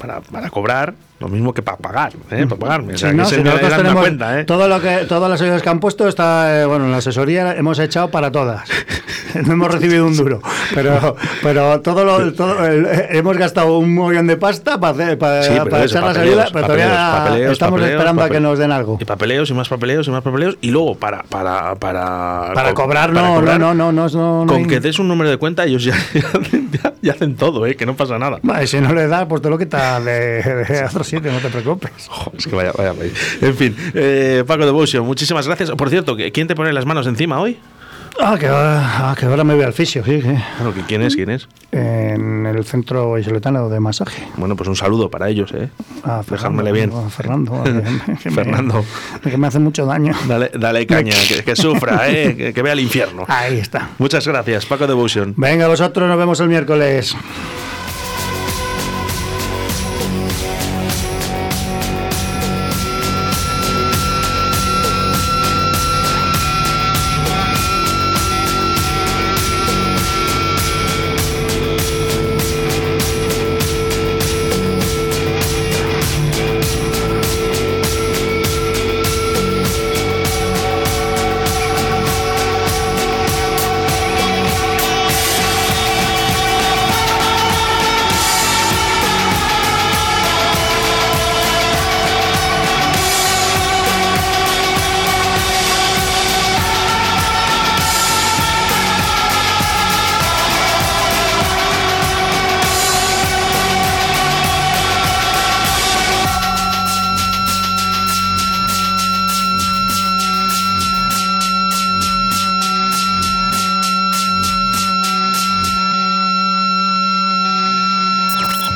Para, 0.00 0.20
para 0.20 0.50
cobrar, 0.50 0.94
lo 1.22 1.28
mismo 1.28 1.54
que 1.54 1.62
para 1.62 1.78
pagar, 1.78 2.12
¿eh? 2.30 2.44
Para 2.46 2.60
pagarme. 2.60 2.94
O 2.94 2.98
sea, 2.98 3.10
Sí, 3.10 3.16
no, 3.16 3.22
que 3.24 3.34
si 3.36 3.42
nosotros 3.42 3.76
tenemos 3.76 4.00
cuenta, 4.02 4.40
¿eh? 4.40 4.44
todo 4.44 4.68
lo 4.68 4.80
que, 4.80 5.06
todas 5.08 5.30
las 5.30 5.40
ayudas 5.40 5.62
que 5.62 5.68
han 5.68 5.80
puesto 5.80 6.06
está, 6.08 6.62
eh, 6.62 6.66
bueno, 6.66 6.84
en 6.84 6.90
la 6.92 6.98
asesoría 6.98 7.54
hemos 7.56 7.78
echado 7.78 8.10
para 8.10 8.30
todas. 8.30 8.68
No 9.46 9.54
hemos 9.54 9.70
recibido 9.72 10.06
un 10.06 10.14
duro, 10.14 10.42
pero, 10.74 11.16
pero 11.42 11.80
todo 11.80 12.04
lo, 12.04 12.34
todo, 12.34 12.66
el- 12.66 12.84
eh, 12.84 13.08
hemos 13.12 13.34
gastado 13.38 13.78
un 13.78 13.94
millón 13.94 14.26
de 14.26 14.36
pasta 14.36 14.78
para, 14.78 14.92
hacer, 14.92 15.16
para, 15.16 15.42
Sí, 15.42 15.54
para 15.70 15.84
eso, 15.84 15.96
echar 15.96 16.02
las 16.08 16.18
ayudas, 16.18 16.50
pero 16.52 16.66
papeleos, 16.66 16.90
todavía 16.92 17.24
papeleos, 17.24 17.52
estamos 17.52 17.72
papeleos, 17.80 17.98
esperando 17.98 18.22
a 18.24 18.28
que 18.28 18.40
nos 18.40 18.58
den 18.58 18.72
algo. 18.72 18.98
Y 19.00 19.04
papeleos 19.06 19.48
y 19.48 19.54
más 19.54 19.70
papeleos 19.70 20.06
y 20.06 20.10
más 20.10 20.22
papeleos. 20.22 20.58
Y 20.60 20.70
luego 20.70 20.96
para. 20.96 21.22
Para, 21.22 21.74
para, 21.76 22.50
Para 22.54 22.74
co- 22.74 22.82
cobrar, 22.82 23.10
para 23.14 23.26
no, 23.28 23.34
cobrar, 23.36 23.58
no, 23.58 23.72
no, 23.74 23.90
no, 23.90 24.06
no, 24.10 24.44
no 24.44 24.46
Con 24.52 24.56
hay- 24.64 24.66
que 24.66 24.80
des 24.80 24.98
un 24.98 25.08
número 25.08 25.30
de 25.30 25.38
cuenta, 25.38 25.64
ellos 25.64 25.82
ya, 25.82 25.94
ya, 26.12 26.92
ya 27.00 27.12
hacen 27.12 27.34
todo, 27.34 27.64
¿eh? 27.64 27.74
Que 27.74 27.86
no 27.86 27.96
pasa 27.96 28.18
nada. 28.18 28.38
Vale, 28.42 28.66
si 28.66 28.82
no 28.82 28.92
le 28.92 29.06
das, 29.08 29.24
pues 29.30 29.40
te 29.40 29.48
lo 29.48 29.56
quitas 29.56 30.04
de, 30.04 30.42
de 30.68 30.84
otro 30.84 31.04
sitio, 31.16 31.32
no 31.32 31.38
te 31.38 31.48
preocupes. 31.48 31.92
Jo, 32.08 32.32
es 32.36 32.46
que 32.46 32.54
vaya, 32.56 32.72
vaya 32.76 32.94
país. 32.94 33.12
En 33.40 33.54
fin, 33.56 33.76
eh, 33.94 34.44
Paco 34.46 34.64
Devotion, 34.66 35.04
muchísimas 35.06 35.46
gracias. 35.46 35.70
Por 35.72 35.90
cierto, 35.90 36.16
¿que- 36.16 36.32
¿quién 36.32 36.46
te 36.48 36.54
pone 36.54 36.72
las 36.72 36.86
manos 36.86 37.06
encima 37.06 37.40
hoy? 37.40 37.58
Ah, 38.20 38.36
que 38.38 38.46
ahora, 38.46 39.10
ah, 39.10 39.16
que 39.18 39.24
ahora 39.24 39.42
me 39.42 39.54
voy 39.54 39.64
al 39.64 39.72
fisio, 39.72 40.04
sí, 40.04 40.20
sí. 40.20 40.28
Bueno, 40.58 40.74
¿que 40.74 40.82
¿quién 40.82 41.00
es? 41.00 41.16
¿Quién 41.16 41.30
es? 41.30 41.48
En 41.72 42.44
el 42.44 42.62
centro 42.66 43.16
isoletano 43.18 43.70
de 43.70 43.80
masaje. 43.80 44.22
Bueno, 44.36 44.54
pues 44.54 44.68
un 44.68 44.76
saludo 44.76 45.10
para 45.10 45.30
ellos, 45.30 45.50
¿eh? 45.54 45.70
Ah, 46.04 46.20
Dejármele 46.28 46.72
bien. 46.72 46.92
ah, 46.94 47.08
Fernando. 47.08 47.62
que 47.64 47.72
que 48.22 48.28
me- 48.30 48.34
Fernando. 48.36 48.84
que 49.22 49.36
me 49.38 49.46
hace 49.46 49.58
mucho 49.60 49.86
daño. 49.86 50.14
Dale, 50.28 50.50
dale 50.58 50.86
caña, 50.86 51.14
que, 51.26 51.42
que 51.42 51.56
sufra, 51.56 52.06
¿eh? 52.10 52.36
Que, 52.36 52.52
que 52.52 52.62
vea 52.62 52.74
el 52.74 52.80
infierno. 52.80 53.24
Ahí 53.28 53.58
está. 53.58 53.88
Muchas 53.98 54.28
gracias, 54.28 54.66
Paco 54.66 54.86
Devotion. 54.86 55.32
Venga, 55.38 55.66
vosotros 55.68 56.06
nos 56.06 56.18
vemos 56.18 56.38
el 56.40 56.48
miércoles. 56.48 57.16